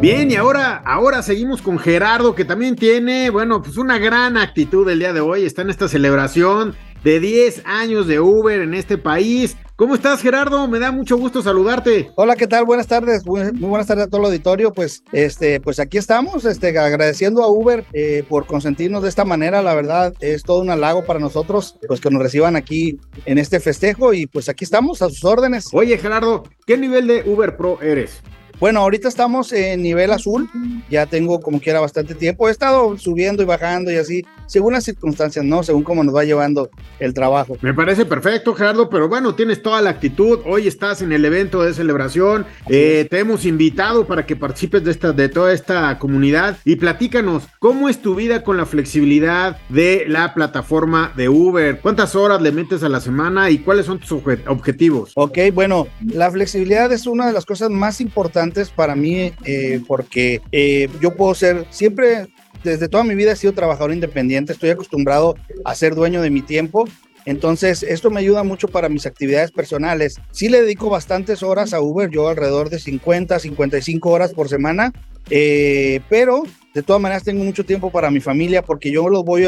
Bien, 0.00 0.30
y 0.30 0.36
ahora, 0.36 0.76
ahora 0.84 1.20
seguimos 1.22 1.60
con 1.60 1.76
Gerardo, 1.80 2.36
que 2.36 2.44
también 2.44 2.76
tiene, 2.76 3.30
bueno, 3.30 3.60
pues 3.60 3.76
una 3.76 3.98
gran 3.98 4.36
actitud 4.36 4.88
el 4.88 5.00
día 5.00 5.12
de 5.12 5.20
hoy. 5.20 5.44
Está 5.44 5.62
en 5.62 5.70
esta 5.70 5.88
celebración 5.88 6.76
de 7.02 7.18
10 7.18 7.62
años 7.64 8.06
de 8.06 8.20
Uber 8.20 8.60
en 8.60 8.72
este 8.72 8.98
país. 8.98 9.56
¿Cómo 9.78 9.94
estás, 9.94 10.22
Gerardo? 10.22 10.66
Me 10.66 10.80
da 10.80 10.90
mucho 10.90 11.16
gusto 11.16 11.40
saludarte. 11.40 12.10
Hola, 12.16 12.34
¿qué 12.34 12.48
tal? 12.48 12.64
Buenas 12.64 12.88
tardes. 12.88 13.24
Muy, 13.24 13.48
buenas 13.60 13.86
tardes 13.86 14.06
a 14.06 14.08
todo 14.08 14.22
el 14.22 14.26
auditorio. 14.26 14.72
Pues, 14.72 15.04
este, 15.12 15.60
pues 15.60 15.78
aquí 15.78 15.98
estamos, 15.98 16.44
este, 16.44 16.76
agradeciendo 16.76 17.44
a 17.44 17.48
Uber 17.48 17.84
eh, 17.92 18.24
por 18.28 18.46
consentirnos 18.46 19.04
de 19.04 19.08
esta 19.08 19.24
manera. 19.24 19.62
La 19.62 19.76
verdad, 19.76 20.14
es 20.18 20.42
todo 20.42 20.62
un 20.62 20.70
halago 20.70 21.04
para 21.04 21.20
nosotros, 21.20 21.78
pues 21.86 22.00
que 22.00 22.10
nos 22.10 22.20
reciban 22.20 22.56
aquí 22.56 22.98
en 23.24 23.38
este 23.38 23.60
festejo 23.60 24.12
y 24.12 24.26
pues 24.26 24.48
aquí 24.48 24.64
estamos 24.64 25.00
a 25.00 25.10
sus 25.10 25.24
órdenes. 25.24 25.68
Oye, 25.72 25.96
Gerardo, 25.96 26.42
¿qué 26.66 26.76
nivel 26.76 27.06
de 27.06 27.22
Uber 27.24 27.56
Pro 27.56 27.80
eres? 27.80 28.20
Bueno, 28.58 28.80
ahorita 28.80 29.06
estamos 29.06 29.52
en 29.52 29.82
nivel 29.82 30.10
azul, 30.10 30.50
ya 30.90 31.06
tengo 31.06 31.38
como 31.38 31.60
quiera 31.60 31.78
bastante 31.78 32.16
tiempo, 32.16 32.48
he 32.48 32.50
estado 32.50 32.98
subiendo 32.98 33.44
y 33.44 33.46
bajando 33.46 33.92
y 33.92 33.96
así, 33.96 34.24
según 34.48 34.72
las 34.72 34.84
circunstancias, 34.84 35.44
¿no? 35.44 35.62
Según 35.62 35.84
cómo 35.84 36.02
nos 36.02 36.14
va 36.14 36.24
llevando 36.24 36.70
el 36.98 37.14
trabajo. 37.14 37.56
Me 37.62 37.74
parece 37.74 38.04
perfecto, 38.04 38.54
Gerardo, 38.54 38.90
pero 38.90 39.08
bueno, 39.08 39.34
tienes 39.34 39.62
toda 39.62 39.80
la 39.80 39.90
actitud, 39.90 40.40
hoy 40.46 40.66
estás 40.66 41.02
en 41.02 41.12
el 41.12 41.24
evento 41.24 41.62
de 41.62 41.74
celebración, 41.74 42.46
eh, 42.68 43.06
te 43.10 43.20
hemos 43.20 43.44
invitado 43.44 44.06
para 44.06 44.26
que 44.26 44.34
participes 44.34 44.82
de, 44.82 44.90
esta, 44.90 45.12
de 45.12 45.28
toda 45.28 45.52
esta 45.52 45.98
comunidad 45.98 46.58
y 46.64 46.76
platícanos, 46.76 47.44
¿cómo 47.58 47.88
es 47.88 48.02
tu 48.02 48.14
vida 48.14 48.42
con 48.42 48.56
la 48.56 48.66
flexibilidad 48.66 49.58
de 49.68 50.04
la 50.08 50.34
plataforma 50.34 51.12
de 51.16 51.28
Uber? 51.28 51.80
¿Cuántas 51.80 52.14
horas 52.14 52.40
le 52.42 52.52
metes 52.52 52.82
a 52.82 52.88
la 52.88 53.00
semana 53.00 53.50
y 53.50 53.58
cuáles 53.58 53.86
son 53.86 53.98
tus 53.98 54.12
objetivos? 54.46 55.12
Ok, 55.14 55.38
bueno, 55.52 55.86
la 56.00 56.30
flexibilidad 56.30 56.90
es 56.92 57.06
una 57.06 57.26
de 57.26 57.32
las 57.32 57.44
cosas 57.44 57.70
más 57.70 58.00
importantes 58.00 58.70
para 58.70 58.96
mí 58.96 59.32
eh, 59.44 59.80
porque 59.86 60.40
eh, 60.52 60.88
yo 61.00 61.14
puedo 61.14 61.34
ser 61.34 61.66
siempre 61.70 62.28
desde 62.62 62.88
toda 62.88 63.04
mi 63.04 63.14
vida 63.14 63.32
he 63.32 63.36
sido 63.36 63.52
trabajador 63.52 63.92
independiente, 63.92 64.52
estoy 64.52 64.70
acostumbrado 64.70 65.36
a 65.64 65.74
ser 65.74 65.94
dueño 65.94 66.22
de 66.22 66.30
mi 66.30 66.42
tiempo. 66.42 66.88
Entonces, 67.24 67.82
esto 67.82 68.10
me 68.10 68.20
ayuda 68.20 68.42
mucho 68.42 68.68
para 68.68 68.88
mis 68.88 69.04
actividades 69.04 69.50
personales. 69.50 70.18
Sí 70.30 70.48
le 70.48 70.62
dedico 70.62 70.88
bastantes 70.88 71.42
horas 71.42 71.74
a 71.74 71.80
Uber, 71.80 72.08
yo 72.08 72.28
alrededor 72.28 72.70
de 72.70 72.78
50, 72.78 73.38
55 73.38 74.10
horas 74.10 74.32
por 74.32 74.48
semana, 74.48 74.92
eh, 75.28 76.00
pero 76.08 76.44
de 76.72 76.82
todas 76.82 77.02
maneras 77.02 77.24
tengo 77.24 77.44
mucho 77.44 77.64
tiempo 77.64 77.90
para 77.90 78.10
mi 78.10 78.20
familia 78.20 78.62
porque 78.62 78.90
yo 78.90 79.08
lo 79.08 79.24
voy 79.24 79.46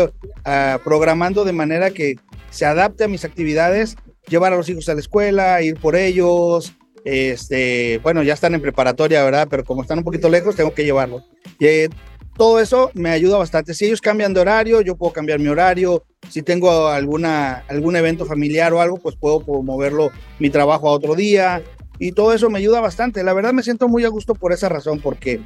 programando 0.85 1.45
de 1.45 1.53
manera 1.53 1.91
que 1.91 2.17
se 2.51 2.67
adapte 2.67 3.05
a 3.05 3.09
mis 3.09 3.25
actividades, 3.25 3.97
llevar 4.29 4.53
a 4.53 4.57
los 4.57 4.69
hijos 4.69 4.89
a 4.89 4.95
la 4.95 5.01
escuela, 5.01 5.63
ir 5.63 5.77
por 5.77 5.97
ellos, 5.97 6.75
este, 7.05 7.99
bueno, 8.03 8.23
ya 8.23 8.35
están 8.35 8.55
en 8.55 8.61
preparatoria, 8.61 9.25
¿verdad? 9.25 9.49
Pero 9.51 9.65
como 9.65 9.83
están 9.83 9.99
un 9.99 10.05
poquito 10.05 10.29
lejos, 10.29 10.57
tengo 10.57 10.75
que 10.75 10.85
llevarlo. 10.85 11.25
Eh, 11.61 11.89
todo 12.37 12.61
eso 12.61 12.91
me 12.95 13.11
ayuda 13.11 13.39
bastante. 13.39 13.75
Si 13.75 13.87
ellos 13.87 14.01
cambian 14.01 14.35
de 14.35 14.41
horario, 14.41 14.81
yo 14.81 14.97
puedo 14.97 15.13
cambiar 15.13 15.39
mi 15.39 15.49
horario. 15.49 16.05
Si 16.29 16.43
tengo 16.43 16.89
alguna, 16.89 17.65
algún 17.69 17.97
evento 17.97 18.25
familiar 18.25 18.73
o 18.73 18.81
algo, 18.81 18.99
pues 18.99 19.17
puedo 19.17 19.41
moverlo 19.63 20.11
mi 20.39 20.51
trabajo 20.51 20.89
a 20.89 20.93
otro 20.93 21.15
día 21.15 21.63
y 22.01 22.13
todo 22.13 22.33
eso 22.33 22.49
me 22.49 22.59
ayuda 22.59 22.81
bastante. 22.81 23.23
La 23.23 23.35
verdad 23.35 23.53
me 23.53 23.63
siento 23.63 23.87
muy 23.87 24.05
a 24.05 24.09
gusto 24.09 24.35
por 24.35 24.53
esa 24.53 24.71
razón, 24.71 25.01
porque 25.01 25.41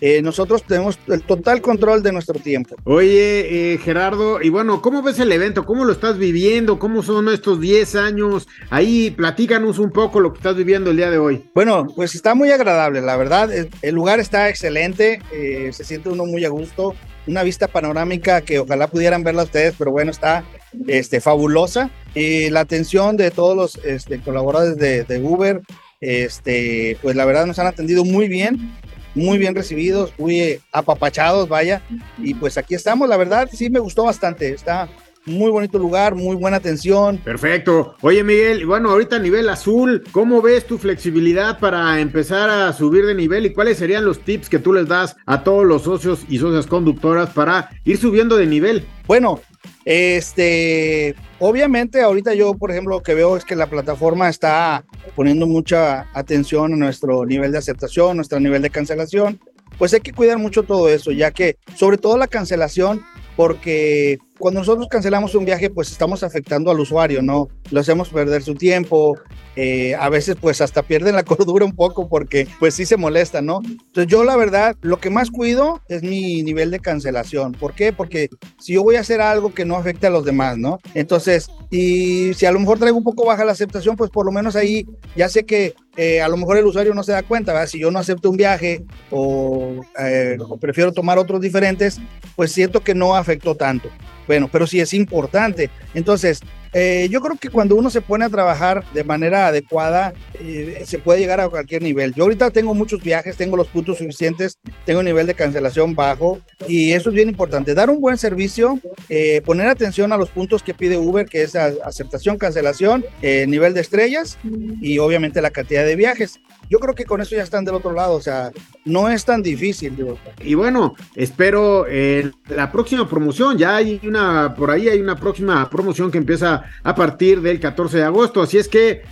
eh, 0.00 0.22
nosotros 0.22 0.62
tenemos 0.62 0.98
el 1.08 1.22
total 1.22 1.60
control 1.60 2.02
de 2.02 2.12
nuestro 2.12 2.38
tiempo. 2.40 2.76
Oye, 2.84 3.74
eh, 3.74 3.78
Gerardo, 3.78 4.40
y 4.40 4.48
bueno, 4.48 4.80
¿cómo 4.80 5.02
ves 5.02 5.18
el 5.18 5.30
evento? 5.30 5.66
¿Cómo 5.66 5.84
lo 5.84 5.92
estás 5.92 6.16
viviendo? 6.16 6.78
¿Cómo 6.78 7.02
son 7.02 7.28
estos 7.28 7.60
10 7.60 7.96
años? 7.96 8.48
Ahí 8.70 9.10
platícanos 9.10 9.78
un 9.78 9.90
poco 9.90 10.20
lo 10.20 10.32
que 10.32 10.38
estás 10.38 10.56
viviendo 10.56 10.90
el 10.90 10.96
día 10.96 11.10
de 11.10 11.18
hoy. 11.18 11.44
Bueno, 11.54 11.86
pues 11.94 12.14
está 12.14 12.34
muy 12.34 12.50
agradable, 12.50 13.02
la 13.02 13.16
verdad. 13.16 13.50
El, 13.52 13.94
lugar 13.94 14.20
está 14.20 14.48
excelente, 14.48 15.20
eh, 15.32 15.70
se 15.72 15.84
siente 15.84 16.08
uno 16.08 16.24
muy 16.24 16.44
a 16.44 16.48
gusto. 16.48 16.94
Una 17.26 17.42
vista 17.42 17.68
panorámica 17.68 18.40
que 18.40 18.58
ojalá 18.58 18.88
pudieran 18.88 19.22
verla 19.22 19.42
ustedes, 19.42 19.74
pero 19.78 19.90
bueno, 19.90 20.10
está 20.10 20.42
este, 20.86 21.20
fabulosa. 21.20 21.90
Y 22.14 22.48
la 22.48 22.60
atención 22.60 23.18
de 23.18 23.30
todos 23.30 23.54
los 23.54 23.84
este, 23.84 24.18
colaboradores 24.20 24.78
de, 24.78 25.04
de 25.04 25.22
Uber, 25.22 25.60
este, 26.00 26.96
pues 27.02 27.14
la 27.16 27.26
verdad 27.26 27.44
nos 27.44 27.58
han 27.58 27.66
atendido 27.66 28.04
muy 28.04 28.26
bien, 28.26 28.72
muy 29.14 29.38
bien 29.38 29.54
recibidos, 29.54 30.12
muy 30.18 30.60
apapachados, 30.72 31.48
vaya. 31.48 31.82
Y 32.18 32.34
pues 32.34 32.58
aquí 32.58 32.74
estamos, 32.74 33.08
la 33.08 33.16
verdad 33.16 33.48
sí 33.52 33.70
me 33.70 33.80
gustó 33.80 34.04
bastante, 34.04 34.50
está 34.50 34.88
muy 35.30 35.50
bonito 35.50 35.78
lugar, 35.78 36.14
muy 36.14 36.36
buena 36.36 36.58
atención. 36.58 37.18
Perfecto. 37.18 37.96
Oye, 38.02 38.22
Miguel, 38.22 38.66
bueno, 38.66 38.90
ahorita 38.90 39.16
a 39.16 39.20
nivel 39.20 39.48
azul, 39.48 40.02
¿cómo 40.12 40.42
ves 40.42 40.66
tu 40.66 40.78
flexibilidad 40.78 41.58
para 41.58 42.00
empezar 42.00 42.50
a 42.50 42.72
subir 42.72 43.06
de 43.06 43.14
nivel 43.14 43.46
y 43.46 43.52
cuáles 43.52 43.78
serían 43.78 44.04
los 44.04 44.20
tips 44.20 44.48
que 44.48 44.58
tú 44.58 44.72
les 44.72 44.88
das 44.88 45.16
a 45.26 45.42
todos 45.42 45.64
los 45.64 45.82
socios 45.82 46.24
y 46.28 46.38
socias 46.38 46.66
conductoras 46.66 47.30
para 47.30 47.70
ir 47.84 47.96
subiendo 47.96 48.36
de 48.36 48.46
nivel? 48.46 48.86
Bueno, 49.06 49.40
este, 49.84 51.14
obviamente 51.38 52.02
ahorita 52.02 52.34
yo, 52.34 52.54
por 52.54 52.70
ejemplo, 52.70 52.96
lo 52.96 53.02
que 53.02 53.14
veo 53.14 53.36
es 53.36 53.44
que 53.44 53.56
la 53.56 53.68
plataforma 53.68 54.28
está 54.28 54.84
poniendo 55.14 55.46
mucha 55.46 56.06
atención 56.12 56.74
a 56.74 56.76
nuestro 56.76 57.24
nivel 57.24 57.52
de 57.52 57.58
aceptación, 57.58 58.16
nuestro 58.16 58.40
nivel 58.40 58.62
de 58.62 58.70
cancelación. 58.70 59.40
Pues 59.78 59.94
hay 59.94 60.00
que 60.00 60.12
cuidar 60.12 60.38
mucho 60.38 60.62
todo 60.62 60.88
eso, 60.88 61.10
ya 61.10 61.30
que 61.30 61.56
sobre 61.74 61.96
todo 61.96 62.18
la 62.18 62.28
cancelación, 62.28 63.02
porque 63.36 64.18
cuando 64.40 64.60
nosotros 64.60 64.88
cancelamos 64.88 65.34
un 65.34 65.44
viaje, 65.44 65.70
pues 65.70 65.92
estamos 65.92 66.22
afectando 66.22 66.70
al 66.70 66.80
usuario, 66.80 67.20
¿no? 67.22 67.48
Lo 67.70 67.80
hacemos 67.80 68.08
perder 68.08 68.42
su 68.42 68.54
tiempo, 68.54 69.18
eh, 69.54 69.94
a 69.94 70.08
veces 70.08 70.36
pues 70.40 70.62
hasta 70.62 70.82
pierden 70.82 71.14
la 71.14 71.22
cordura 71.24 71.64
un 71.64 71.76
poco 71.76 72.08
porque 72.08 72.48
pues 72.58 72.74
sí 72.74 72.86
se 72.86 72.96
molesta, 72.96 73.42
¿no? 73.42 73.60
Entonces 73.62 74.06
yo 74.06 74.24
la 74.24 74.36
verdad, 74.36 74.76
lo 74.80 74.98
que 74.98 75.10
más 75.10 75.30
cuido 75.30 75.82
es 75.88 76.02
mi 76.02 76.42
nivel 76.42 76.70
de 76.70 76.80
cancelación. 76.80 77.52
¿Por 77.52 77.74
qué? 77.74 77.92
Porque 77.92 78.30
si 78.58 78.72
yo 78.72 78.82
voy 78.82 78.96
a 78.96 79.00
hacer 79.00 79.20
algo 79.20 79.52
que 79.52 79.66
no 79.66 79.76
afecte 79.76 80.06
a 80.06 80.10
los 80.10 80.24
demás, 80.24 80.56
¿no? 80.56 80.78
Entonces, 80.94 81.50
y 81.70 82.32
si 82.34 82.46
a 82.46 82.52
lo 82.52 82.58
mejor 82.58 82.78
traigo 82.78 82.96
un 82.96 83.04
poco 83.04 83.26
baja 83.26 83.44
la 83.44 83.52
aceptación, 83.52 83.94
pues 83.94 84.10
por 84.10 84.24
lo 84.24 84.32
menos 84.32 84.56
ahí 84.56 84.86
ya 85.14 85.28
sé 85.28 85.44
que 85.44 85.74
eh, 85.96 86.22
a 86.22 86.28
lo 86.28 86.38
mejor 86.38 86.56
el 86.56 86.64
usuario 86.64 86.94
no 86.94 87.02
se 87.02 87.12
da 87.12 87.22
cuenta, 87.22 87.52
¿verdad? 87.52 87.68
Si 87.68 87.78
yo 87.78 87.90
no 87.90 87.98
acepto 87.98 88.30
un 88.30 88.38
viaje 88.38 88.84
o, 89.10 89.82
eh, 89.98 90.38
o 90.40 90.56
prefiero 90.56 90.92
tomar 90.92 91.18
otros 91.18 91.42
diferentes, 91.42 92.00
pues 92.36 92.52
siento 92.52 92.80
que 92.80 92.94
no 92.94 93.14
afectó 93.14 93.54
tanto. 93.54 93.90
Bueno, 94.30 94.48
pero 94.52 94.64
sí 94.68 94.78
es 94.78 94.94
importante. 94.94 95.70
Entonces, 95.92 96.38
eh, 96.72 97.08
yo 97.10 97.20
creo 97.20 97.36
que 97.36 97.48
cuando 97.48 97.74
uno 97.74 97.90
se 97.90 98.00
pone 98.00 98.24
a 98.24 98.28
trabajar 98.28 98.84
de 98.92 99.04
manera 99.04 99.48
adecuada, 99.48 100.12
eh, 100.38 100.82
se 100.86 100.98
puede 100.98 101.20
llegar 101.20 101.40
a 101.40 101.48
cualquier 101.48 101.82
nivel. 101.82 102.14
Yo 102.14 102.24
ahorita 102.24 102.50
tengo 102.50 102.74
muchos 102.74 103.02
viajes, 103.02 103.36
tengo 103.36 103.56
los 103.56 103.68
puntos 103.68 103.98
suficientes, 103.98 104.58
tengo 104.84 105.00
un 105.00 105.06
nivel 105.06 105.26
de 105.26 105.34
cancelación 105.34 105.94
bajo 105.94 106.40
y 106.68 106.92
eso 106.92 107.10
es 107.10 107.14
bien 107.14 107.28
importante. 107.28 107.74
Dar 107.74 107.90
un 107.90 108.00
buen 108.00 108.18
servicio, 108.18 108.78
eh, 109.08 109.42
poner 109.44 109.68
atención 109.68 110.12
a 110.12 110.16
los 110.16 110.30
puntos 110.30 110.62
que 110.62 110.74
pide 110.74 110.96
Uber, 110.96 111.26
que 111.26 111.42
es 111.42 111.56
aceptación, 111.56 112.38
cancelación, 112.38 113.04
nivel 113.22 113.74
de 113.74 113.80
estrellas 113.80 114.38
y 114.80 114.98
obviamente 114.98 115.42
la 115.42 115.50
cantidad 115.50 115.84
de 115.84 115.96
viajes 115.96 116.40
yo 116.70 116.78
creo 116.78 116.94
que 116.94 117.04
con 117.04 117.20
eso 117.20 117.34
ya 117.34 117.42
están 117.42 117.64
del 117.64 117.74
otro 117.74 117.92
lado, 117.92 118.14
o 118.14 118.20
sea, 118.20 118.52
no 118.84 119.10
es 119.10 119.24
tan 119.24 119.42
difícil. 119.42 119.96
Digo. 119.96 120.16
Y 120.40 120.54
bueno, 120.54 120.94
espero 121.16 121.84
eh, 121.88 122.30
la 122.48 122.70
próxima 122.70 123.08
promoción, 123.08 123.58
ya 123.58 123.74
hay 123.74 124.00
una, 124.04 124.54
por 124.54 124.70
ahí 124.70 124.88
hay 124.88 125.00
una 125.00 125.16
próxima 125.16 125.68
promoción 125.68 126.12
que 126.12 126.18
empieza 126.18 126.59
a 126.82 126.94
partir 126.94 127.40
del 127.40 127.60
14 127.60 127.98
de 127.98 128.04
agosto, 128.04 128.42
así 128.42 128.58
es 128.58 128.68
que 128.68 129.02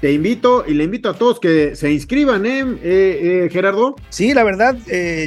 te 0.00 0.12
invito 0.12 0.64
y 0.66 0.74
le 0.74 0.84
invito 0.84 1.10
a 1.10 1.14
todos 1.14 1.40
que 1.40 1.74
se 1.74 1.90
inscriban, 1.92 2.46
¿eh, 2.46 2.60
eh, 2.60 3.44
eh 3.44 3.48
Gerardo? 3.50 3.96
Sí, 4.10 4.32
la 4.32 4.44
verdad, 4.44 4.76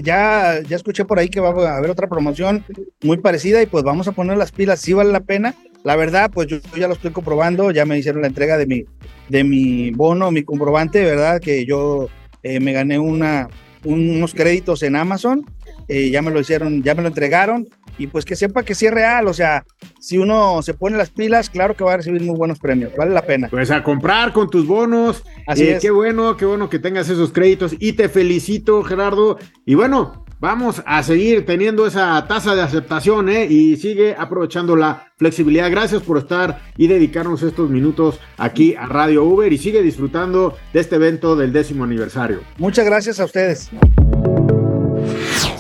ya, 0.04 0.62
ya 0.62 0.76
escuché 0.76 1.04
por 1.04 1.20
ahí 1.20 1.28
que 1.28 1.42
va 1.42 1.50
a 1.50 1.78
haber 1.78 1.92
otra 1.92 2.08
promoción 2.08 2.64
muy 3.02 3.18
parecida 3.18 3.62
y 3.62 3.66
pues 3.66 3.84
vamos 3.84 4.08
a 4.08 4.14
poner 4.14 4.38
las 4.38 4.52
pilas, 4.52 4.80
sí 4.80 4.94
vale 4.94 5.12
la 5.12 5.22
pena. 5.22 5.56
La 5.84 5.96
verdad, 5.96 6.30
pues 6.32 6.48
yo, 6.48 6.58
ya 6.78 6.88
lo 6.88 6.94
estoy 6.94 7.12
comprobando, 7.12 7.72
ya 7.72 7.86
me 7.86 7.98
hicieron 7.98 8.22
la 8.22 8.28
entrega 8.28 8.56
de 8.58 8.68
mi, 8.68 8.86
de 9.30 9.44
mi 9.44 9.90
bono, 9.92 10.32
mi 10.32 10.44
comprobante, 10.44 11.04
¿verdad? 11.04 11.42
Que 11.42 11.66
yo 11.66 12.08
me 12.44 12.72
gané 12.72 13.00
unos 13.00 14.34
créditos 14.34 14.84
en 14.84 14.96
Amazon, 14.96 15.44
ya 15.90 16.22
me 16.22 16.32
lo 16.32 16.40
hicieron, 16.40 16.82
ya 16.84 16.96
me 16.96 17.02
lo 17.02 17.08
entregaron, 17.10 17.68
y 18.02 18.08
pues 18.08 18.26
que 18.26 18.36
sepa 18.36 18.64
que 18.64 18.76
sí 18.76 18.88
es 18.88 18.94
real, 18.94 19.28
o 19.28 19.34
sea, 19.34 19.64
si 20.00 20.18
uno 20.18 20.62
se 20.62 20.74
pone 20.74 20.98
las 20.98 21.10
pilas, 21.10 21.50
claro 21.50 21.76
que 21.76 21.84
va 21.84 21.94
a 21.94 21.98
recibir 21.98 22.22
muy 22.22 22.36
buenos 22.36 22.60
premios, 22.60 22.94
vale 22.98 23.12
la 23.12 23.22
pena. 23.22 23.48
Pues 23.50 23.70
a 23.72 23.84
comprar 23.84 24.34
con 24.34 24.50
tus 24.50 24.66
bonos, 24.66 25.24
así 25.48 25.64
eh, 25.64 25.76
es. 25.76 25.82
Qué 25.82 25.92
bueno, 25.92 26.36
qué 26.38 26.46
bueno 26.46 26.70
que 26.70 26.80
tengas 26.80 27.10
esos 27.10 27.32
créditos, 27.32 27.76
y 27.80 27.94
te 27.94 28.10
felicito, 28.10 28.84
Gerardo, 28.84 29.38
y 29.66 29.76
bueno, 29.76 30.26
Vamos 30.42 30.82
a 30.88 31.04
seguir 31.04 31.46
teniendo 31.46 31.86
esa 31.86 32.26
tasa 32.28 32.56
de 32.56 32.64
aceptación 32.64 33.30
¿eh? 33.30 33.46
y 33.46 33.78
sigue 33.78 34.16
aprovechando 34.18 34.76
la 34.76 35.14
flexibilidad. 35.18 35.70
Gracias 35.70 36.02
por 36.02 36.18
estar 36.18 36.64
y 36.78 36.88
dedicarnos 36.88 37.44
estos 37.44 37.70
minutos 37.70 38.20
aquí 38.38 38.74
a 38.74 38.88
Radio 38.88 39.24
Uber 39.24 39.54
y 39.54 39.60
sigue 39.60 39.84
disfrutando 39.84 40.58
de 40.74 40.80
este 40.80 40.96
evento 40.96 41.36
del 41.36 41.54
décimo 41.54 41.84
aniversario. 41.84 42.40
Muchas 42.58 42.88
gracias 42.88 43.20
a 43.20 43.26
ustedes. 43.26 43.70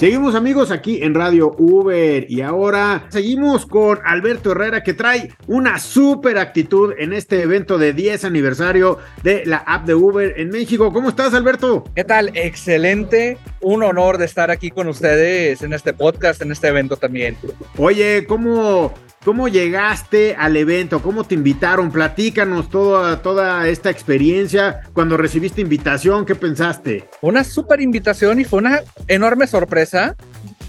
Seguimos 0.01 0.33
amigos 0.33 0.71
aquí 0.71 1.03
en 1.03 1.13
Radio 1.13 1.53
Uber 1.59 2.25
y 2.27 2.41
ahora 2.41 3.05
seguimos 3.09 3.67
con 3.67 3.99
Alberto 4.03 4.51
Herrera 4.51 4.81
que 4.81 4.95
trae 4.95 5.29
una 5.45 5.77
súper 5.77 6.39
actitud 6.39 6.95
en 6.97 7.13
este 7.13 7.43
evento 7.43 7.77
de 7.77 7.93
10 7.93 8.25
aniversario 8.25 8.97
de 9.21 9.45
la 9.45 9.57
app 9.57 9.85
de 9.85 9.93
Uber 9.93 10.33
en 10.37 10.49
México. 10.49 10.91
¿Cómo 10.91 11.09
estás 11.09 11.35
Alberto? 11.35 11.83
¿Qué 11.95 12.03
tal? 12.03 12.31
Excelente. 12.33 13.37
Un 13.61 13.83
honor 13.83 14.17
de 14.17 14.25
estar 14.25 14.49
aquí 14.49 14.71
con 14.71 14.87
ustedes 14.87 15.61
en 15.61 15.71
este 15.71 15.93
podcast, 15.93 16.41
en 16.41 16.51
este 16.51 16.69
evento 16.69 16.97
también. 16.97 17.37
Oye, 17.77 18.25
¿cómo, 18.25 18.91
¿Cómo 19.23 19.47
llegaste 19.47 20.35
al 20.35 20.57
evento? 20.57 21.03
¿Cómo 21.03 21.23
te 21.23 21.35
invitaron? 21.35 21.91
Platícanos 21.91 22.71
toda, 22.71 23.21
toda 23.21 23.67
esta 23.67 23.91
experiencia. 23.91 24.81
Cuando 24.93 25.15
recibiste 25.15 25.61
invitación, 25.61 26.25
¿qué 26.25 26.33
pensaste? 26.33 27.07
Una 27.21 27.43
súper 27.43 27.81
invitación 27.81 28.39
y 28.39 28.45
fue 28.45 28.59
una 28.59 28.81
enorme 29.07 29.45
sorpresa. 29.45 30.15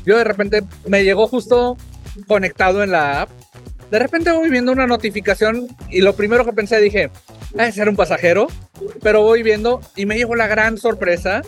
Yo 0.05 0.19
de 0.19 0.25
repente 0.25 0.65
me 0.87 1.03
llegó 1.03 1.29
justo 1.29 1.79
conectado 2.27 2.83
en 2.83 2.91
la 2.91 3.23
app. 3.23 3.31
De 3.91 3.99
repente 3.99 4.31
voy 4.33 4.51
viendo 4.51 4.71
una 4.71 4.87
notificación 4.87 5.69
y 5.89 6.03
lo 6.03 6.15
primero 6.15 6.45
que 6.45 6.53
pensé 6.53 6.79
dije, 6.79 7.11
a 7.57 7.73
ser 7.73 7.89
un 7.89 7.97
pasajero, 7.97 8.49
pero 9.03 9.23
voy 9.23 9.43
viendo 9.43 9.81
y 9.97 10.05
me 10.05 10.19
llegó 10.19 10.35
la 10.35 10.47
gran 10.47 10.77
sorpresa 10.77 11.41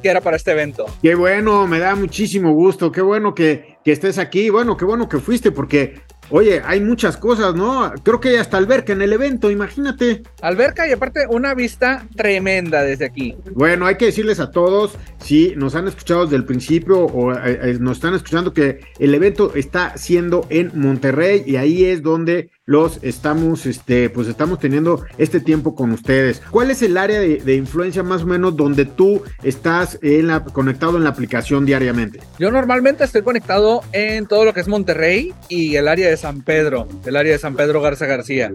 que 0.00 0.08
era 0.08 0.20
para 0.20 0.36
este 0.36 0.52
evento. 0.52 0.86
Qué 1.02 1.16
bueno, 1.16 1.66
me 1.66 1.80
da 1.80 1.96
muchísimo 1.96 2.52
gusto, 2.52 2.92
qué 2.92 3.02
bueno 3.02 3.34
que, 3.34 3.78
que 3.84 3.90
estés 3.92 4.18
aquí, 4.18 4.48
bueno, 4.50 4.76
qué 4.76 4.84
bueno 4.84 5.08
que 5.08 5.18
fuiste, 5.18 5.50
porque 5.52 6.00
Oye, 6.34 6.62
hay 6.64 6.80
muchas 6.80 7.18
cosas, 7.18 7.54
¿no? 7.54 7.92
Creo 8.02 8.18
que 8.18 8.30
hay 8.30 8.36
hasta 8.36 8.56
alberca 8.56 8.94
en 8.94 9.02
el 9.02 9.12
evento, 9.12 9.50
imagínate. 9.50 10.22
Alberca 10.40 10.88
y 10.88 10.92
aparte 10.92 11.26
una 11.28 11.52
vista 11.52 12.06
tremenda 12.16 12.82
desde 12.82 13.04
aquí. 13.04 13.36
Bueno, 13.52 13.84
hay 13.84 13.96
que 13.96 14.06
decirles 14.06 14.40
a 14.40 14.50
todos, 14.50 14.96
si 15.18 15.52
nos 15.56 15.74
han 15.74 15.88
escuchado 15.88 16.24
desde 16.24 16.36
el 16.36 16.46
principio 16.46 17.00
o 17.04 17.34
eh, 17.34 17.60
eh, 17.62 17.76
nos 17.78 17.98
están 17.98 18.14
escuchando, 18.14 18.54
que 18.54 18.80
el 18.98 19.14
evento 19.14 19.52
está 19.54 19.98
siendo 19.98 20.46
en 20.48 20.72
Monterrey 20.74 21.42
y 21.44 21.56
ahí 21.56 21.84
es 21.84 22.02
donde 22.02 22.48
los 22.64 23.00
estamos, 23.02 23.66
este, 23.66 24.08
pues 24.08 24.28
estamos 24.28 24.60
teniendo 24.60 25.04
este 25.18 25.40
tiempo 25.40 25.74
con 25.74 25.92
ustedes. 25.92 26.40
¿Cuál 26.50 26.70
es 26.70 26.82
el 26.82 26.96
área 26.96 27.18
de, 27.18 27.56
influencia 27.56 28.02
más 28.02 28.22
o 28.22 28.26
menos 28.26 28.56
donde 28.56 28.84
tú 28.84 29.22
estás 29.42 29.98
en 30.02 30.28
la, 30.28 30.44
conectado 30.44 30.96
en 30.96 31.04
la 31.04 31.10
aplicación 31.10 31.66
diariamente? 31.66 32.20
Yo 32.38 32.50
normalmente 32.50 33.04
estoy 33.04 33.22
conectado 33.22 33.82
en 33.92 34.26
todo 34.26 34.44
lo 34.44 34.54
que 34.54 34.60
es 34.60 34.68
Monterrey 34.68 35.34
y 35.48 35.74
el 35.76 35.88
área 35.88 36.08
de 36.08 36.16
San 36.16 36.42
Pedro, 36.42 36.86
el 37.04 37.16
área 37.16 37.32
de 37.32 37.38
San 37.38 37.56
Pedro 37.56 37.80
Garza 37.80 38.06
García. 38.06 38.52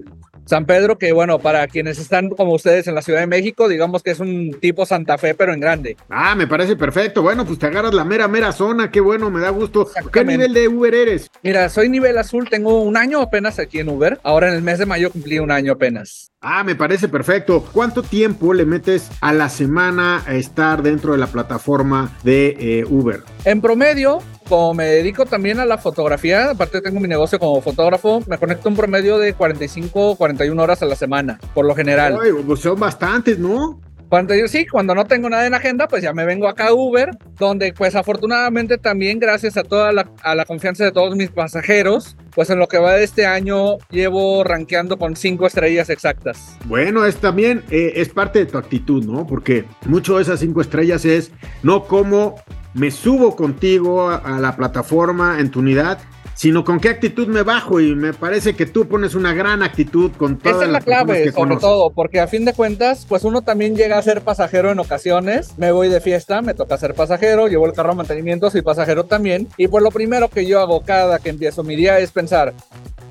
San 0.48 0.66
Pedro, 0.66 0.98
que 0.98 1.12
bueno, 1.12 1.40
para 1.40 1.68
quienes 1.68 2.00
están 2.00 2.30
como 2.30 2.54
ustedes 2.54 2.88
en 2.88 2.96
la 2.96 3.02
Ciudad 3.02 3.20
de 3.20 3.28
México, 3.28 3.68
digamos 3.68 4.02
que 4.02 4.12
es 4.12 4.20
un 4.20 4.58
tipo 4.62 4.86
Santa 4.86 5.18
Fe, 5.18 5.36
pero 5.36 5.54
en 5.54 5.60
grande. 5.60 5.98
Ah, 6.10 6.36
me 6.36 6.48
parece 6.48 6.76
perfecto. 6.76 7.22
Bueno, 7.22 7.46
pues 7.46 7.60
te 7.60 7.68
agarras 7.68 7.94
la 7.94 8.06
mera, 8.06 8.28
mera 8.28 8.52
zona. 8.52 8.90
Qué 8.90 9.02
bueno, 9.02 9.30
me 9.30 9.42
da 9.42 9.50
gusto. 9.50 9.90
¿Qué 10.12 10.24
nivel 10.24 10.54
de 10.54 10.68
Uber 10.68 10.96
eres? 10.96 11.30
Mira, 11.44 11.68
soy 11.70 11.90
nivel 11.90 12.18
azul, 12.18 12.50
tengo 12.50 12.82
un 12.82 12.96
año 12.96 13.22
apenas 13.22 13.60
aquí 13.60 13.80
en 13.80 13.90
Uber. 13.90 14.20
Ahora 14.24 14.48
en 14.48 14.56
el 14.56 14.62
mes 14.62 14.80
de 14.80 14.86
mayo 14.86 15.12
cumplí 15.12 15.40
un 15.40 15.52
año 15.52 15.74
apenas. 15.74 16.32
Ah, 16.40 16.64
me 16.64 16.76
parece 16.76 17.08
perfecto. 17.10 17.66
¿Cuánto 17.74 18.04
tiempo 18.04 18.54
le 18.54 18.66
metes 18.66 19.10
a 19.22 19.34
la 19.34 19.50
semana 19.50 20.24
a 20.26 20.36
estar 20.36 20.84
dentro 20.84 21.12
de 21.14 21.18
la 21.18 21.28
plataforma 21.28 22.16
de 22.24 22.56
eh, 22.60 22.86
Uber? 22.88 23.22
En 23.44 23.60
promedio, 23.60 24.20
como 24.48 24.74
me 24.74 24.86
dedico 24.86 25.26
también 25.26 25.60
a 25.60 25.66
la 25.66 25.78
fotografía, 25.78 26.52
aparte 26.52 26.82
tengo 26.82 27.00
mi 27.00 27.08
negocio 27.08 27.40
como 27.40 27.62
fotógrafo, 27.62 28.22
me 28.28 28.38
conecto 28.38 28.70
un 28.70 28.76
promedio 28.76 29.18
de 29.18 29.34
45 29.34 30.16
41 30.16 30.62
horas 30.62 30.82
a 30.82 30.86
la 30.86 30.96
semana, 30.96 31.40
por 31.54 31.66
lo 31.66 31.76
general. 31.76 32.18
Ay, 32.22 32.32
pues 32.46 32.62
son 32.62 32.80
bastantes, 32.80 33.38
¿no? 33.38 33.80
Cuando 34.10 34.34
yo 34.36 34.48
sí, 34.48 34.66
cuando 34.66 34.96
no 34.96 35.06
tengo 35.06 35.30
nada 35.30 35.46
en 35.46 35.54
agenda, 35.54 35.88
pues 35.88 36.02
ya 36.02 36.14
me 36.14 36.26
vengo 36.26 36.48
acá 36.48 36.68
a 36.68 36.74
Uber, 36.74 37.10
donde 37.38 37.74
pues 37.74 37.96
afortunadamente 37.96 38.78
también 38.78 39.20
gracias 39.20 39.58
a 39.58 39.64
toda 39.64 39.92
la, 39.92 40.10
a 40.24 40.34
la 40.34 40.46
confianza 40.46 40.86
de 40.86 40.92
todos 40.94 41.16
mis 41.16 41.30
pasajeros, 41.30 42.16
pues 42.34 42.50
en 42.50 42.60
lo 42.60 42.68
que 42.68 42.78
va 42.78 42.94
de 42.94 43.04
este 43.04 43.26
año 43.26 43.78
llevo 43.90 44.44
rankeando 44.44 44.98
con 44.98 45.16
cinco 45.16 45.46
estrellas 45.46 45.90
exactas. 45.90 46.58
Bueno, 46.66 47.06
es 47.06 47.18
también 47.18 47.64
eh, 47.70 47.94
es 47.96 48.10
parte 48.10 48.40
de 48.40 48.46
tu 48.46 48.58
actitud, 48.58 49.04
¿no? 49.04 49.28
Porque 49.28 49.66
mucho 49.86 50.16
de 50.16 50.22
esas 50.22 50.40
cinco 50.40 50.62
estrellas 50.62 51.04
es 51.04 51.32
no 51.64 51.84
como 51.84 52.36
me 52.78 52.92
subo 52.92 53.36
contigo 53.36 54.10
a, 54.10 54.40
la 54.40 54.56
plataforma 54.56 55.40
en 55.40 55.50
tu 55.50 55.60
unidad, 55.60 55.98
sino 56.38 56.64
con 56.64 56.80
qué 56.80 56.90
actitud 56.90 57.28
me 57.28 57.42
bajo 57.42 57.82
y 57.82 57.96
me 57.96 58.14
parece 58.14 58.56
que 58.56 58.68
tú 58.68 58.88
pones 58.88 59.16
una 59.16 59.34
gran 59.34 59.64
actitud 59.64 60.12
con 60.18 60.38
todas 60.38 60.58
Esa 60.58 60.66
es 60.66 60.72
la 60.72 60.82
clave, 60.82 61.32
sobre 61.32 61.58
todo, 61.58 61.90
porque 61.90 62.20
a 62.20 62.28
fin 62.28 62.46
de 62.46 62.54
cuentas, 62.54 63.08
pues 63.10 63.24
uno 63.24 63.42
también 63.42 63.76
llega 63.76 63.98
a 63.98 64.02
ser 64.04 64.22
pasajero 64.22 64.72
en 64.72 64.80
ocasiones, 64.80 65.58
me 65.58 65.72
voy 65.72 65.90
de 65.90 66.00
fiesta, 66.00 66.44
me 66.44 66.54
toca 66.54 66.78
ser 66.78 66.94
pasajero, 66.94 67.48
llevo 67.48 67.66
el 67.66 67.74
carro 67.74 67.94
a 67.94 67.96
mantenimiento, 67.96 68.52
soy 68.52 68.62
pasajero 68.62 69.06
también, 69.06 69.48
y 69.58 69.68
pues 69.68 69.84
lo 69.84 69.90
primero 69.90 70.30
que 70.30 70.46
yo 70.46 70.60
hago 70.62 70.82
cada 70.82 71.18
que 71.18 71.30
empiezo 71.30 71.64
mi 71.64 71.76
día 71.76 71.98
es 71.98 72.12
pensar, 72.12 72.54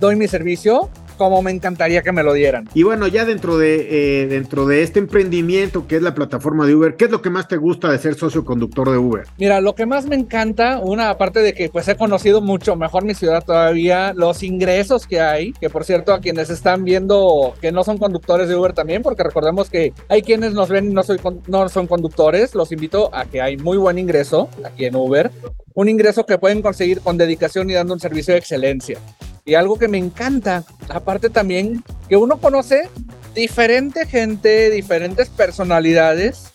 doy 0.00 0.14
mi 0.14 0.28
servicio 0.28 0.88
como 1.16 1.42
me 1.42 1.50
encantaría 1.50 2.02
que 2.02 2.12
me 2.12 2.22
lo 2.22 2.32
dieran. 2.32 2.68
Y 2.74 2.82
bueno, 2.82 3.06
ya 3.06 3.24
dentro 3.24 3.58
de, 3.58 4.22
eh, 4.22 4.26
dentro 4.26 4.66
de 4.66 4.82
este 4.82 4.98
emprendimiento 4.98 5.86
que 5.86 5.96
es 5.96 6.02
la 6.02 6.14
plataforma 6.14 6.66
de 6.66 6.74
Uber, 6.74 6.96
¿qué 6.96 7.06
es 7.06 7.10
lo 7.10 7.22
que 7.22 7.30
más 7.30 7.48
te 7.48 7.56
gusta 7.56 7.90
de 7.90 7.98
ser 7.98 8.14
socio 8.14 8.44
conductor 8.44 8.90
de 8.90 8.98
Uber? 8.98 9.26
Mira, 9.38 9.60
lo 9.60 9.74
que 9.74 9.86
más 9.86 10.06
me 10.06 10.16
encanta, 10.16 10.80
una 10.80 11.10
aparte 11.10 11.40
de 11.40 11.54
que 11.54 11.68
pues 11.68 11.88
he 11.88 11.96
conocido 11.96 12.40
mucho 12.40 12.76
mejor 12.76 13.04
mi 13.04 13.14
ciudad 13.14 13.44
todavía, 13.44 14.12
los 14.14 14.42
ingresos 14.42 15.06
que 15.06 15.20
hay, 15.20 15.52
que 15.52 15.70
por 15.70 15.84
cierto 15.84 16.12
a 16.12 16.20
quienes 16.20 16.50
están 16.50 16.84
viendo 16.84 17.54
que 17.60 17.72
no 17.72 17.84
son 17.84 17.98
conductores 17.98 18.48
de 18.48 18.56
Uber 18.56 18.72
también, 18.72 19.02
porque 19.02 19.22
recordemos 19.22 19.70
que 19.70 19.92
hay 20.08 20.22
quienes 20.22 20.52
nos 20.52 20.68
ven 20.68 20.90
y 20.90 20.94
no, 20.94 21.02
soy, 21.02 21.18
no 21.46 21.68
son 21.68 21.86
conductores, 21.86 22.54
los 22.54 22.72
invito 22.72 23.14
a 23.14 23.24
que 23.24 23.40
hay 23.40 23.56
muy 23.56 23.76
buen 23.76 23.98
ingreso 23.98 24.48
aquí 24.64 24.84
en 24.84 24.96
Uber, 24.96 25.30
un 25.74 25.88
ingreso 25.88 26.24
que 26.24 26.38
pueden 26.38 26.62
conseguir 26.62 27.00
con 27.00 27.18
dedicación 27.18 27.70
y 27.70 27.74
dando 27.74 27.94
un 27.94 28.00
servicio 28.00 28.34
de 28.34 28.40
excelencia. 28.40 28.98
Y 29.46 29.54
algo 29.54 29.78
que 29.78 29.86
me 29.86 29.96
encanta, 29.96 30.64
aparte 30.88 31.30
también, 31.30 31.84
que 32.08 32.16
uno 32.16 32.38
conoce 32.38 32.90
diferente 33.32 34.04
gente, 34.04 34.70
diferentes 34.70 35.28
personalidades. 35.28 36.50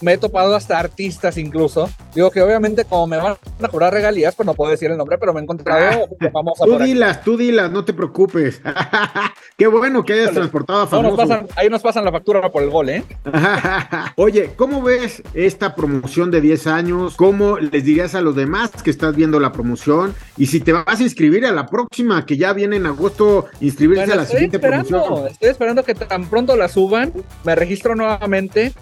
Me 0.00 0.14
he 0.14 0.18
topado 0.18 0.54
hasta 0.54 0.78
artistas 0.78 1.38
incluso. 1.38 1.88
Digo 2.14 2.30
que 2.30 2.42
obviamente 2.42 2.84
como 2.84 3.06
me 3.06 3.16
van 3.16 3.36
a 3.60 3.68
cobrar 3.68 3.92
regalías, 3.92 4.34
pues 4.34 4.46
no 4.46 4.54
puedo 4.54 4.70
decir 4.70 4.90
el 4.90 4.96
nombre, 4.96 5.18
pero 5.18 5.32
me 5.32 5.40
he 5.40 5.42
encontrado 5.42 6.08
famosa 6.32 6.64
Tú 6.64 6.78
dilas, 6.78 7.22
tú 7.22 7.36
dilas, 7.36 7.70
no 7.70 7.84
te 7.84 7.92
preocupes. 7.92 8.60
Qué 9.56 9.66
bueno 9.66 10.04
que 10.04 10.12
hayas 10.12 10.32
transportado 10.32 10.82
a 10.82 10.86
famoso. 10.86 11.46
ahí 11.56 11.68
nos 11.68 11.82
pasan 11.82 12.04
la 12.04 12.12
factura 12.12 12.50
por 12.50 12.62
el 12.62 12.70
gol, 12.70 12.90
¿eh? 12.90 13.04
Oye, 14.16 14.52
¿cómo 14.56 14.82
ves 14.82 15.22
esta 15.34 15.74
promoción 15.74 16.30
de 16.30 16.40
10 16.40 16.66
años? 16.66 17.16
¿Cómo 17.16 17.58
les 17.58 17.84
dirías 17.84 18.14
a 18.14 18.20
los 18.20 18.36
demás 18.36 18.70
que 18.82 18.90
estás 18.90 19.16
viendo 19.16 19.40
la 19.40 19.52
promoción? 19.52 20.14
Y 20.36 20.46
si 20.46 20.60
te 20.60 20.72
vas 20.72 21.00
a 21.00 21.02
inscribir 21.02 21.46
a 21.46 21.52
la 21.52 21.66
próxima, 21.66 22.26
que 22.26 22.36
ya 22.36 22.52
viene 22.52 22.76
en 22.76 22.86
agosto, 22.86 23.46
inscribirse 23.60 24.12
a 24.12 24.16
la 24.16 24.26
siguiente 24.26 24.58
promoción. 24.58 25.28
Estoy 25.28 25.50
esperando 25.50 25.84
que 25.84 25.94
tan 25.94 26.28
pronto 26.28 26.56
la 26.56 26.68
suban, 26.68 27.12
me 27.44 27.54
registro 27.54 27.94
nuevamente. 27.94 28.72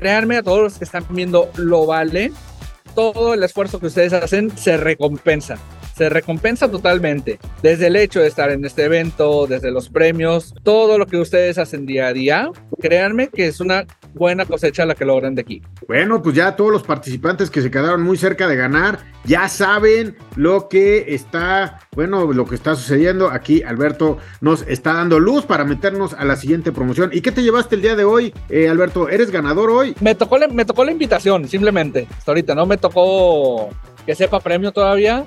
Créanme 0.00 0.38
a 0.38 0.42
todos 0.42 0.62
los 0.62 0.78
que 0.78 0.84
están 0.84 1.04
viendo, 1.10 1.50
lo 1.56 1.84
vale 1.84 2.32
todo 2.94 3.34
el 3.34 3.42
esfuerzo 3.42 3.78
que 3.78 3.86
ustedes 3.86 4.12
hacen 4.12 4.56
se 4.56 4.76
recompensa. 4.76 5.58
Se 5.96 6.08
recompensa 6.08 6.70
totalmente. 6.70 7.38
Desde 7.62 7.88
el 7.88 7.96
hecho 7.96 8.20
de 8.20 8.28
estar 8.28 8.50
en 8.50 8.64
este 8.64 8.84
evento, 8.84 9.46
desde 9.46 9.70
los 9.70 9.90
premios, 9.90 10.54
todo 10.62 10.96
lo 10.98 11.06
que 11.06 11.18
ustedes 11.18 11.58
hacen 11.58 11.84
día 11.84 12.06
a 12.06 12.12
día, 12.12 12.50
créanme 12.80 13.28
que 13.28 13.46
es 13.46 13.60
una 13.60 13.86
buena 14.14 14.44
cosecha 14.46 14.84
la 14.84 14.94
que 14.94 15.04
logran 15.04 15.34
de 15.34 15.42
aquí. 15.42 15.62
Bueno, 15.86 16.22
pues 16.22 16.36
ya 16.36 16.56
todos 16.56 16.70
los 16.70 16.82
participantes 16.82 17.50
que 17.50 17.62
se 17.62 17.70
quedaron 17.70 18.02
muy 18.02 18.16
cerca 18.16 18.48
de 18.48 18.56
ganar 18.56 19.00
ya 19.24 19.48
saben 19.48 20.16
lo 20.36 20.68
que 20.68 21.14
está, 21.14 21.80
bueno, 21.94 22.32
lo 22.32 22.44
que 22.44 22.54
está 22.54 22.74
sucediendo. 22.74 23.30
Aquí 23.30 23.62
Alberto 23.62 24.18
nos 24.40 24.62
está 24.66 24.94
dando 24.94 25.20
luz 25.20 25.44
para 25.46 25.64
meternos 25.64 26.14
a 26.14 26.24
la 26.24 26.36
siguiente 26.36 26.72
promoción. 26.72 27.10
¿Y 27.12 27.20
qué 27.20 27.32
te 27.32 27.42
llevaste 27.42 27.76
el 27.76 27.82
día 27.82 27.94
de 27.94 28.04
hoy, 28.04 28.34
eh, 28.48 28.68
Alberto? 28.68 29.08
¿Eres 29.08 29.30
ganador 29.30 29.70
hoy? 29.70 29.94
Me 30.00 30.14
tocó, 30.14 30.38
me 30.50 30.64
tocó 30.64 30.84
la 30.84 30.92
invitación, 30.92 31.48
simplemente. 31.48 32.08
Hasta 32.18 32.32
ahorita 32.32 32.54
no 32.54 32.66
me 32.66 32.76
tocó 32.76 33.70
que 34.04 34.14
sepa 34.14 34.40
premio 34.40 34.72
todavía, 34.72 35.24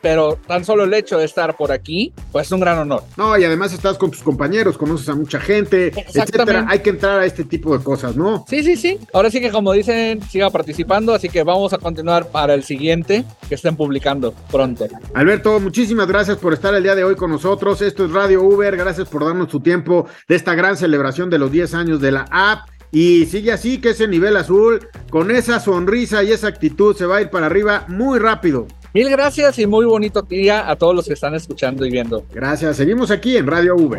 pero 0.00 0.38
tan 0.46 0.64
solo 0.64 0.84
el 0.84 0.94
hecho 0.94 1.18
de 1.18 1.24
estar 1.24 1.56
por 1.56 1.72
aquí, 1.72 2.12
pues 2.32 2.46
es 2.46 2.52
un 2.52 2.60
gran 2.60 2.78
honor. 2.78 3.04
No, 3.16 3.36
y 3.38 3.44
además 3.44 3.72
estás 3.72 3.98
con 3.98 4.10
tus 4.10 4.22
compañeros, 4.22 4.78
conoces 4.78 5.08
a 5.08 5.14
mucha 5.14 5.40
gente, 5.40 5.88
etcétera. 5.88 6.66
Hay 6.68 6.80
que 6.80 6.90
entrar 6.90 7.20
a 7.20 7.26
este 7.26 7.44
tipo 7.44 7.76
de 7.76 7.82
cosas, 7.82 8.16
¿no? 8.16 8.44
Sí, 8.48 8.62
sí, 8.62 8.76
sí. 8.76 8.98
Ahora 9.12 9.30
sí 9.30 9.40
que 9.40 9.50
como 9.50 9.72
dicen, 9.72 10.22
siga 10.22 10.50
participando, 10.50 11.14
así 11.14 11.28
que 11.28 11.42
vamos 11.42 11.72
a 11.72 11.78
continuar 11.78 12.28
para 12.28 12.54
el 12.54 12.64
siguiente 12.64 13.24
que 13.48 13.54
estén 13.54 13.76
publicando 13.76 14.32
pronto. 14.50 14.86
Alberto, 15.14 15.60
muchísimas 15.60 16.06
gracias 16.06 16.38
por 16.38 16.52
estar 16.52 16.74
el 16.74 16.82
día 16.82 16.94
de 16.94 17.04
hoy 17.04 17.16
con 17.16 17.30
nosotros. 17.30 17.82
Esto 17.82 18.04
es 18.04 18.12
Radio 18.12 18.42
Uber, 18.42 18.76
gracias 18.76 19.08
por 19.08 19.24
darnos 19.24 19.48
tu 19.48 19.60
tiempo 19.60 20.06
de 20.28 20.36
esta 20.36 20.54
gran 20.54 20.76
celebración 20.76 21.30
de 21.30 21.38
los 21.38 21.50
10 21.50 21.74
años 21.74 22.00
de 22.00 22.12
la 22.12 22.26
app. 22.30 22.68
Y 22.92 23.26
sigue 23.26 23.52
así, 23.52 23.80
que 23.80 23.90
ese 23.90 24.08
nivel 24.08 24.36
azul, 24.36 24.88
con 25.10 25.30
esa 25.30 25.60
sonrisa 25.60 26.24
y 26.24 26.32
esa 26.32 26.48
actitud, 26.48 26.96
se 26.96 27.06
va 27.06 27.18
a 27.18 27.22
ir 27.22 27.30
para 27.30 27.46
arriba 27.46 27.84
muy 27.86 28.18
rápido. 28.18 28.66
Mil 28.92 29.08
gracias 29.08 29.56
y 29.60 29.68
muy 29.68 29.84
bonito 29.84 30.22
día 30.22 30.68
a 30.68 30.74
todos 30.74 30.96
los 30.96 31.06
que 31.06 31.14
están 31.14 31.36
escuchando 31.36 31.86
y 31.86 31.90
viendo. 31.90 32.24
Gracias, 32.32 32.76
seguimos 32.76 33.12
aquí 33.12 33.36
en 33.36 33.46
Radio 33.46 33.76
V. 33.76 33.96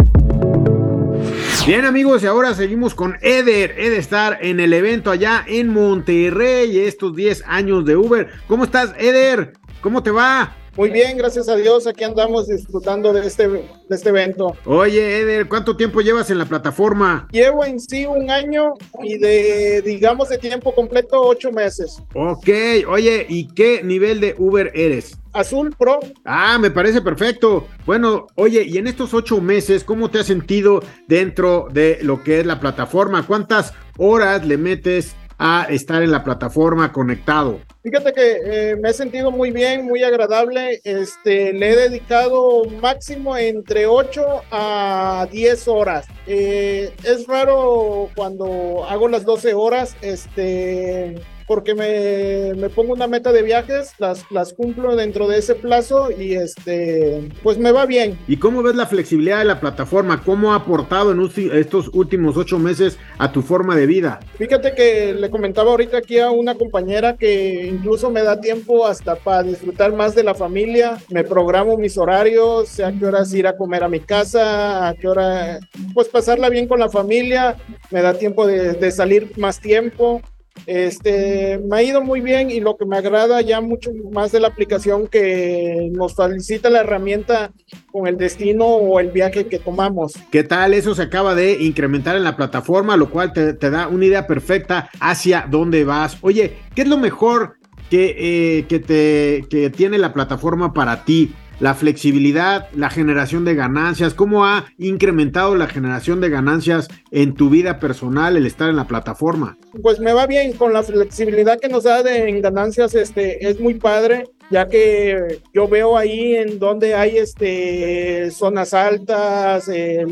Bien 1.66 1.86
amigos, 1.86 2.24
y 2.24 2.26
ahora 2.26 2.54
seguimos 2.54 2.94
con 2.94 3.16
Eder, 3.22 3.72
Eder 3.78 3.94
estar 3.94 4.40
en 4.42 4.60
el 4.60 4.74
evento 4.74 5.10
allá 5.10 5.46
en 5.48 5.70
Monterrey, 5.70 6.78
estos 6.80 7.16
10 7.16 7.44
años 7.48 7.86
de 7.86 7.96
Uber. 7.96 8.32
¿Cómo 8.48 8.66
estás, 8.66 8.94
Eder? 8.98 9.54
¿Cómo 9.80 10.04
te 10.04 10.12
va? 10.12 10.58
Muy 10.78 10.90
bien, 10.90 11.18
gracias 11.18 11.50
a 11.50 11.56
Dios. 11.58 11.86
Aquí 11.86 12.06
andamos 12.06 12.48
disfrutando 12.48 13.12
de 13.12 13.28
este, 13.28 13.48
de 13.48 13.66
este 13.90 14.10
evento. 14.10 14.56
Oye, 14.66 15.20
Eder, 15.20 15.50
¿cuánto 15.50 15.76
tiempo 15.76 16.00
llevas 16.00 16.30
en 16.32 16.38
la 16.38 16.46
plataforma? 16.46 17.28
Llevo 17.32 17.66
en 17.66 17.80
sí 17.80 18.06
un 18.06 18.32
año 18.32 18.76
y 19.04 19.18
de, 19.18 19.82
digamos, 19.82 20.30
de 20.30 20.38
tiempo 20.38 20.74
completo, 20.74 21.22
ocho 21.22 21.52
meses. 21.52 22.02
Ok, 22.14 22.48
oye, 22.88 23.26
¿y 23.28 23.48
qué 23.50 23.82
nivel 23.84 24.22
de 24.22 24.34
Uber 24.38 24.72
eres? 24.74 25.18
Azul 25.34 25.76
Pro. 25.78 26.00
Ah, 26.26 26.58
me 26.58 26.72
parece 26.72 27.02
perfecto. 27.02 27.68
Bueno, 27.86 28.28
oye, 28.36 28.64
y 28.64 28.78
en 28.78 28.88
estos 28.88 29.14
ocho 29.14 29.42
meses, 29.42 29.84
¿cómo 29.84 30.10
te 30.10 30.20
has 30.20 30.28
sentido 30.28 30.82
dentro 31.08 31.68
de 31.72 32.00
lo 32.02 32.24
que 32.24 32.40
es 32.40 32.46
la 32.46 32.60
plataforma? 32.60 33.26
¿Cuántas 33.28 33.74
horas 33.98 34.46
le 34.46 34.58
metes 34.58 35.16
a 35.44 35.66
estar 35.70 36.04
en 36.04 36.12
la 36.12 36.24
plataforma 36.24 36.92
conectado? 36.92 37.60
Fíjate 37.82 38.14
que 38.14 38.40
eh, 38.46 38.76
me 38.76 38.92
he 38.92 38.94
sentido 38.94 39.32
muy 39.32 39.50
bien, 39.50 39.86
muy 39.86 40.04
agradable. 40.04 40.80
Este, 40.84 41.52
le 41.52 41.72
he 41.72 41.76
dedicado 41.76 42.66
máximo 42.80 43.36
entre 43.36 43.88
8 43.88 44.44
a 44.52 45.28
10 45.32 45.68
horas. 45.68 46.06
Eh, 46.28 46.94
es 47.04 47.26
raro 47.26 48.10
cuando 48.16 48.86
hago 48.88 49.08
las 49.08 49.26
12 49.26 49.56
horas. 49.56 49.96
Este, 50.04 51.20
porque 51.52 51.76
me, 51.76 52.54
me, 52.54 52.70
pongo 52.70 52.94
una 52.94 53.08
meta 53.08 53.34
de 53.34 53.42
viajes, 53.42 53.92
las, 53.98 54.24
las 54.32 54.54
cumplo 54.54 54.96
dentro 54.96 55.28
de 55.28 55.40
ese 55.40 55.54
plazo 55.54 56.10
y 56.10 56.36
este, 56.36 57.28
pues 57.44 57.58
me 57.58 57.74
va 57.74 57.86
bien. 57.86 58.18
¿Y 58.26 58.38
cómo 58.38 58.64
ves 58.64 58.76
la 58.76 58.86
flexibilidad 58.86 59.40
de 59.40 59.44
la 59.44 59.60
plataforma? 59.60 60.24
¿Cómo 60.24 60.54
ha 60.54 60.56
aportado 60.56 61.12
en 61.12 61.30
estos 61.52 61.90
últimos 61.90 62.38
ocho 62.38 62.58
meses 62.58 62.98
a 63.18 63.34
tu 63.34 63.42
forma 63.42 63.76
de 63.76 63.86
vida? 63.86 64.22
Fíjate 64.36 64.74
que 64.74 65.14
le 65.14 65.30
comentaba 65.30 65.72
ahorita 65.72 65.98
aquí 65.98 66.20
a 66.20 66.32
una 66.32 66.56
compañera 66.56 67.18
que 67.18 67.66
incluso 67.66 68.10
me 68.10 68.24
da 68.24 68.40
tiempo 68.40 68.88
hasta 68.88 69.18
para 69.18 69.44
disfrutar 69.44 69.92
más 69.92 70.16
de 70.16 70.24
la 70.24 70.34
familia, 70.34 71.00
me 71.10 71.26
programo 71.26 71.76
mis 71.76 71.98
horarios, 71.98 72.80
a 72.80 72.94
qué 72.94 73.06
horas 73.06 73.34
ir 73.34 73.46
a 73.46 73.58
comer 73.58 73.84
a 73.84 73.90
mi 73.90 74.00
casa, 74.00 74.88
a 74.88 74.94
qué 74.94 75.06
hora, 75.06 75.60
pues 75.94 76.08
pasarla 76.08 76.48
bien 76.48 76.70
con 76.70 76.80
la 76.80 76.88
familia, 76.88 77.58
me 77.90 78.02
da 78.02 78.14
tiempo 78.14 78.48
de, 78.48 78.72
de 78.72 78.92
salir 78.92 79.38
más 79.38 79.60
tiempo. 79.60 80.22
Este, 80.66 81.60
me 81.60 81.78
ha 81.78 81.84
ido 81.84 82.02
muy 82.02 82.22
bien 82.22 82.52
y 82.52 82.60
lo 82.60 82.78
que 82.78 82.86
me 82.86 82.98
agrada 82.98 83.42
ya 83.42 83.62
mucho 83.62 83.92
más 84.12 84.32
de 84.32 84.40
la 84.40 84.50
aplicación 84.50 85.08
que 85.08 85.90
nos 85.94 86.14
solicita 86.14 86.70
la 86.70 86.82
herramienta 86.82 87.52
con 87.92 88.08
el 88.08 88.18
destino 88.18 88.66
o 88.66 89.00
el 89.00 89.10
viaje 89.10 89.48
que 89.48 89.60
tomamos. 89.60 90.14
¿Qué 90.32 90.44
tal? 90.44 90.74
Eso 90.74 90.94
se 90.94 91.04
acaba 91.04 91.36
de 91.36 91.54
incrementar 91.54 92.16
en 92.16 92.24
la 92.24 92.36
plataforma, 92.36 92.96
lo 92.96 93.10
cual 93.10 93.34
te, 93.34 93.54
da 93.54 93.88
una 93.88 94.06
idea 94.06 94.28
perfecta 94.28 94.90
hacia 95.00 95.48
dónde 95.50 95.84
vas. 95.84 96.18
Oye, 96.22 96.58
¿qué 96.76 96.84
es 96.84 96.88
lo 96.88 96.98
mejor 96.98 97.56
que, 97.90 98.16
eh, 98.18 98.66
que, 98.68 98.80
te, 98.80 99.46
que 99.50 99.70
tiene 99.70 99.98
la 99.98 100.14
plataforma 100.14 100.74
para 100.74 101.06
ti? 101.06 101.34
La 101.62 101.76
flexibilidad, 101.76 102.68
la 102.74 102.90
generación 102.90 103.46
de 103.46 103.54
ganancias, 103.54 104.16
cómo 104.16 104.46
ha 104.46 104.66
incrementado 104.80 105.56
la 105.56 105.68
generación 105.68 106.20
de 106.20 106.30
ganancias 106.30 106.88
en 107.12 107.36
tu 107.36 107.50
vida 107.52 107.80
personal 107.80 108.36
el 108.36 108.48
estar 108.48 108.68
en 108.68 108.76
la 108.76 108.88
plataforma. 108.88 109.58
Pues 109.82 110.00
me 110.00 110.12
va 110.12 110.26
bien 110.26 110.54
con 110.54 110.74
la 110.74 110.82
flexibilidad 110.82 111.60
que 111.60 111.70
nos 111.70 111.84
da 111.84 112.02
de, 112.02 112.30
en 112.30 112.42
ganancias, 112.42 112.96
este, 112.96 113.48
es 113.48 113.60
muy 113.60 113.76
padre 113.76 114.26
ya 114.52 114.68
que 114.68 115.40
yo 115.54 115.68
veo 115.68 115.98
ahí 115.98 116.36
en 116.36 116.60
donde 116.60 116.94
hay 116.94 117.18
este 117.18 118.30
zonas 118.32 118.74
altas, 118.74 119.70
eh, 119.70 120.06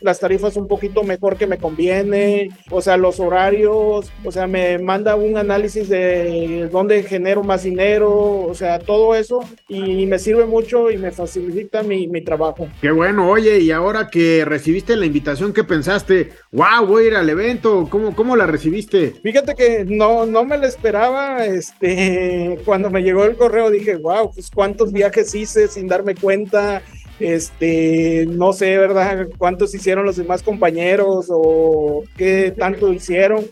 las 0.00 0.20
tarifas 0.20 0.56
un 0.56 0.68
poquito 0.68 1.02
mejor 1.02 1.36
que 1.36 1.46
me 1.46 1.58
conviene, 1.58 2.50
o 2.70 2.80
sea, 2.80 2.96
los 2.96 3.18
horarios, 3.20 4.12
o 4.22 4.30
sea, 4.30 4.46
me 4.46 4.78
manda 4.78 5.16
un 5.16 5.36
análisis 5.36 5.88
de 5.88 6.68
dónde 6.70 7.02
genero 7.02 7.42
más 7.42 7.62
dinero, 7.62 8.12
o 8.12 8.54
sea, 8.54 8.78
todo 8.78 9.14
eso, 9.14 9.40
y 9.68 10.06
me 10.06 10.18
sirve 10.18 10.44
mucho 10.44 10.90
y 10.90 10.98
me 10.98 11.10
facilita 11.10 11.82
mi, 11.82 12.06
mi 12.06 12.22
trabajo. 12.22 12.68
Qué 12.80 12.90
bueno, 12.90 13.30
oye, 13.30 13.60
y 13.60 13.70
ahora 13.70 14.08
que 14.08 14.44
recibiste 14.44 14.96
la 14.96 15.06
invitación, 15.06 15.52
¿qué 15.52 15.64
pensaste? 15.64 16.32
¡Wow! 16.52 16.86
Voy 16.86 17.04
a 17.04 17.06
ir 17.08 17.14
al 17.16 17.30
evento, 17.30 17.88
¿cómo, 17.90 18.14
cómo 18.14 18.36
la 18.36 18.46
recibiste? 18.46 19.14
Fíjate 19.22 19.54
que 19.54 19.84
no, 19.86 20.26
no 20.26 20.44
me 20.44 20.58
la 20.58 20.66
esperaba, 20.66 21.46
este, 21.46 22.58
cuando 22.64 22.90
me 22.90 23.02
llegó 23.02 23.24
el 23.24 23.36
correo 23.36 23.53
dije, 23.70 23.96
wow, 23.96 24.32
pues 24.32 24.50
cuántos 24.50 24.92
viajes 24.92 25.34
hice 25.34 25.68
sin 25.68 25.86
darme 25.86 26.14
cuenta, 26.14 26.82
este, 27.20 28.26
no 28.28 28.52
sé, 28.52 28.76
¿verdad? 28.78 29.28
Cuántos 29.38 29.74
hicieron 29.74 30.04
los 30.04 30.16
demás 30.16 30.42
compañeros 30.42 31.26
o 31.30 32.02
qué 32.16 32.54
tanto 32.56 32.92
hicieron. 32.92 33.44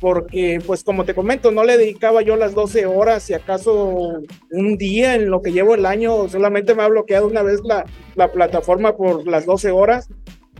porque 0.00 0.60
pues 0.64 0.84
como 0.84 1.04
te 1.04 1.12
comento, 1.12 1.50
no 1.50 1.64
le 1.64 1.76
dedicaba 1.76 2.22
yo 2.22 2.36
las 2.36 2.54
12 2.54 2.86
horas, 2.86 3.24
si 3.24 3.34
acaso 3.34 4.22
un 4.52 4.76
día 4.76 5.16
en 5.16 5.28
lo 5.28 5.42
que 5.42 5.50
llevo 5.50 5.74
el 5.74 5.86
año, 5.86 6.28
solamente 6.28 6.76
me 6.76 6.84
ha 6.84 6.88
bloqueado 6.88 7.26
una 7.26 7.42
vez 7.42 7.60
la, 7.64 7.84
la 8.14 8.30
plataforma 8.30 8.96
por 8.96 9.26
las 9.26 9.44
12 9.44 9.72
horas 9.72 10.08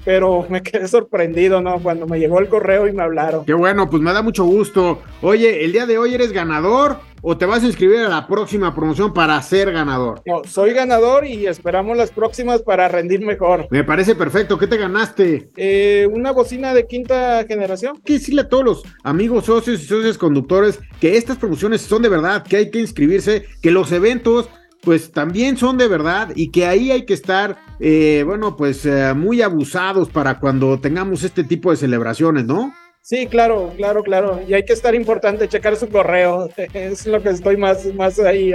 pero 0.04 0.46
me 0.48 0.62
quedé 0.62 0.88
sorprendido, 0.88 1.60
¿no? 1.60 1.80
Cuando 1.80 2.06
me 2.06 2.18
llegó 2.18 2.40
el 2.40 2.48
correo 2.48 2.86
y 2.86 2.92
me 2.92 3.02
hablaron. 3.02 3.44
Qué 3.44 3.54
bueno, 3.54 3.88
pues 3.90 4.02
me 4.02 4.12
da 4.12 4.22
mucho 4.22 4.44
gusto. 4.44 5.00
Oye, 5.22 5.64
¿el 5.64 5.72
día 5.72 5.86
de 5.86 5.98
hoy 5.98 6.14
eres 6.14 6.32
ganador 6.32 6.98
o 7.22 7.36
te 7.36 7.46
vas 7.46 7.62
a 7.62 7.66
inscribir 7.66 7.98
a 7.98 8.08
la 8.08 8.26
próxima 8.26 8.74
promoción 8.74 9.12
para 9.12 9.40
ser 9.42 9.72
ganador? 9.72 10.22
No, 10.24 10.42
soy 10.44 10.72
ganador 10.72 11.26
y 11.26 11.46
esperamos 11.46 11.96
las 11.96 12.10
próximas 12.10 12.62
para 12.62 12.88
rendir 12.88 13.20
mejor. 13.20 13.66
Me 13.70 13.84
parece 13.84 14.14
perfecto. 14.14 14.58
¿Qué 14.58 14.66
te 14.66 14.76
ganaste? 14.76 15.48
Eh, 15.56 16.08
una 16.12 16.32
bocina 16.32 16.74
de 16.74 16.86
quinta 16.86 17.44
generación. 17.46 18.00
que 18.04 18.14
decirle 18.14 18.42
a 18.42 18.48
todos 18.48 18.64
los 18.64 18.82
amigos 19.02 19.46
socios 19.46 19.80
y 19.80 19.84
socios 19.84 20.18
conductores 20.18 20.78
que 21.00 21.16
estas 21.16 21.36
promociones 21.36 21.82
son 21.82 22.02
de 22.02 22.08
verdad, 22.08 22.44
que 22.44 22.56
hay 22.56 22.70
que 22.70 22.80
inscribirse, 22.80 23.44
que 23.62 23.70
los 23.70 23.90
eventos 23.92 24.48
pues 24.82 25.12
también 25.12 25.56
son 25.56 25.76
de 25.78 25.88
verdad 25.88 26.30
y 26.34 26.50
que 26.50 26.66
ahí 26.66 26.90
hay 26.90 27.04
que 27.04 27.14
estar, 27.14 27.56
eh, 27.80 28.22
bueno, 28.24 28.56
pues 28.56 28.86
eh, 28.86 29.12
muy 29.14 29.42
abusados 29.42 30.08
para 30.08 30.38
cuando 30.38 30.78
tengamos 30.80 31.24
este 31.24 31.44
tipo 31.44 31.70
de 31.70 31.76
celebraciones, 31.76 32.44
¿no? 32.44 32.72
Sí, 33.08 33.26
claro, 33.26 33.72
claro, 33.74 34.02
claro. 34.02 34.40
Y 34.46 34.52
hay 34.52 34.66
que 34.66 34.74
estar 34.74 34.94
importante, 34.94 35.48
checar 35.48 35.76
su 35.76 35.88
correo. 35.88 36.50
Es 36.74 37.06
lo 37.06 37.22
que 37.22 37.30
estoy 37.30 37.56
más, 37.56 37.86
más 37.94 38.18
ahí 38.18 38.52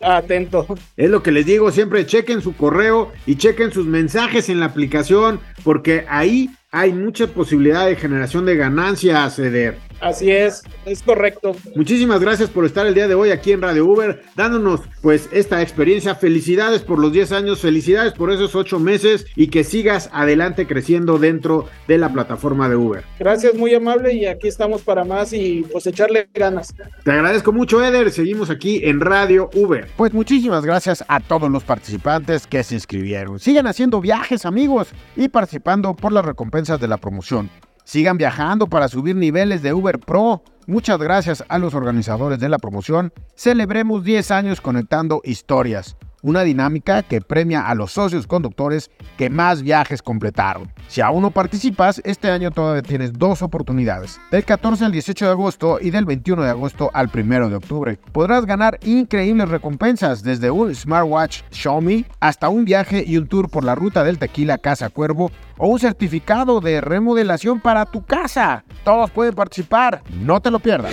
atento. 0.00 0.66
Es 0.96 1.08
lo 1.08 1.22
que 1.22 1.32
les 1.32 1.46
digo, 1.46 1.70
siempre 1.70 2.04
chequen 2.04 2.42
su 2.42 2.54
correo 2.54 3.12
y 3.24 3.36
chequen 3.36 3.72
sus 3.72 3.86
mensajes 3.86 4.50
en 4.50 4.60
la 4.60 4.66
aplicación, 4.66 5.40
porque 5.62 6.04
ahí 6.08 6.50
hay 6.70 6.92
mucha 6.92 7.28
posibilidad 7.28 7.86
de 7.86 7.96
generación 7.96 8.44
de 8.44 8.56
ganancias, 8.56 9.38
Eder. 9.38 9.78
Así 10.00 10.30
es, 10.30 10.62
es 10.84 11.02
correcto. 11.02 11.56
Muchísimas 11.74 12.20
gracias 12.20 12.50
por 12.50 12.64
estar 12.64 12.86
el 12.86 12.94
día 12.94 13.08
de 13.08 13.14
hoy 13.14 13.30
aquí 13.30 13.52
en 13.52 13.62
Radio 13.62 13.86
Uber, 13.86 14.22
dándonos 14.36 14.80
pues 15.02 15.28
esta 15.32 15.62
experiencia. 15.62 16.14
Felicidades 16.14 16.82
por 16.82 16.98
los 16.98 17.12
10 17.12 17.32
años, 17.32 17.60
felicidades 17.60 18.12
por 18.12 18.30
esos 18.30 18.54
8 18.54 18.78
meses 18.78 19.26
y 19.36 19.48
que 19.48 19.64
sigas 19.64 20.10
adelante 20.12 20.66
creciendo 20.66 21.18
dentro 21.18 21.66
de 21.88 21.98
la 21.98 22.12
plataforma 22.12 22.68
de 22.68 22.76
Uber. 22.76 23.04
Gracias, 23.18 23.54
muy 23.54 23.74
amable 23.74 24.12
y 24.14 24.26
aquí 24.26 24.48
estamos 24.48 24.82
para 24.82 25.04
más 25.04 25.32
y 25.32 25.64
pues 25.72 25.86
echarle 25.86 26.28
ganas. 26.34 26.74
Te 27.04 27.10
agradezco 27.10 27.52
mucho, 27.52 27.84
Eder. 27.84 28.10
Seguimos 28.10 28.50
aquí 28.50 28.80
en 28.84 29.00
Radio 29.00 29.50
Uber. 29.54 29.88
Pues 29.96 30.12
muchísimas 30.12 30.64
gracias 30.64 31.04
a 31.08 31.20
todos 31.20 31.50
los 31.50 31.64
participantes 31.64 32.46
que 32.46 32.62
se 32.62 32.74
inscribieron. 32.74 33.38
Sigan 33.38 33.66
haciendo 33.66 34.00
viajes, 34.00 34.44
amigos, 34.44 34.88
y 35.16 35.28
participando 35.28 35.94
por 35.94 36.12
las 36.12 36.24
recompensas 36.24 36.80
de 36.80 36.88
la 36.88 36.96
promoción. 36.96 37.50
Sigan 37.84 38.18
viajando 38.18 38.66
para 38.66 38.88
subir 38.88 39.14
niveles 39.14 39.62
de 39.62 39.72
Uber 39.72 39.98
Pro. 39.98 40.42
Muchas 40.66 40.98
gracias 40.98 41.44
a 41.48 41.58
los 41.58 41.74
organizadores 41.74 42.40
de 42.40 42.48
la 42.48 42.58
promoción. 42.58 43.12
Celebremos 43.36 44.02
10 44.02 44.30
años 44.30 44.60
conectando 44.60 45.20
historias 45.24 45.96
una 46.24 46.42
dinámica 46.42 47.02
que 47.02 47.20
premia 47.20 47.68
a 47.68 47.74
los 47.74 47.92
socios 47.92 48.26
conductores 48.26 48.90
que 49.16 49.30
más 49.30 49.62
viajes 49.62 50.02
completaron. 50.02 50.72
Si 50.88 51.00
aún 51.00 51.22
no 51.22 51.30
participas, 51.30 52.00
este 52.04 52.30
año 52.30 52.50
todavía 52.50 52.82
tienes 52.82 53.12
dos 53.12 53.42
oportunidades, 53.42 54.18
del 54.30 54.44
14 54.44 54.86
al 54.86 54.92
18 54.92 55.26
de 55.26 55.30
agosto 55.30 55.78
y 55.80 55.90
del 55.90 56.06
21 56.06 56.42
de 56.42 56.50
agosto 56.50 56.90
al 56.94 57.10
1 57.14 57.50
de 57.50 57.56
octubre. 57.56 57.98
Podrás 58.12 58.46
ganar 58.46 58.78
increíbles 58.84 59.48
recompensas 59.48 60.22
desde 60.22 60.50
un 60.50 60.74
smartwatch 60.74 61.42
Xiaomi 61.50 62.06
hasta 62.20 62.48
un 62.48 62.64
viaje 62.64 63.04
y 63.06 63.18
un 63.18 63.28
tour 63.28 63.50
por 63.50 63.62
la 63.62 63.74
ruta 63.74 64.02
del 64.02 64.18
tequila 64.18 64.56
Casa 64.56 64.88
Cuervo 64.88 65.30
o 65.58 65.68
un 65.68 65.78
certificado 65.78 66.60
de 66.60 66.80
remodelación 66.80 67.60
para 67.60 67.84
tu 67.84 68.02
casa. 68.02 68.64
Todos 68.82 69.10
pueden 69.10 69.34
participar, 69.34 70.02
no 70.20 70.40
te 70.40 70.50
lo 70.50 70.58
pierdas. 70.58 70.92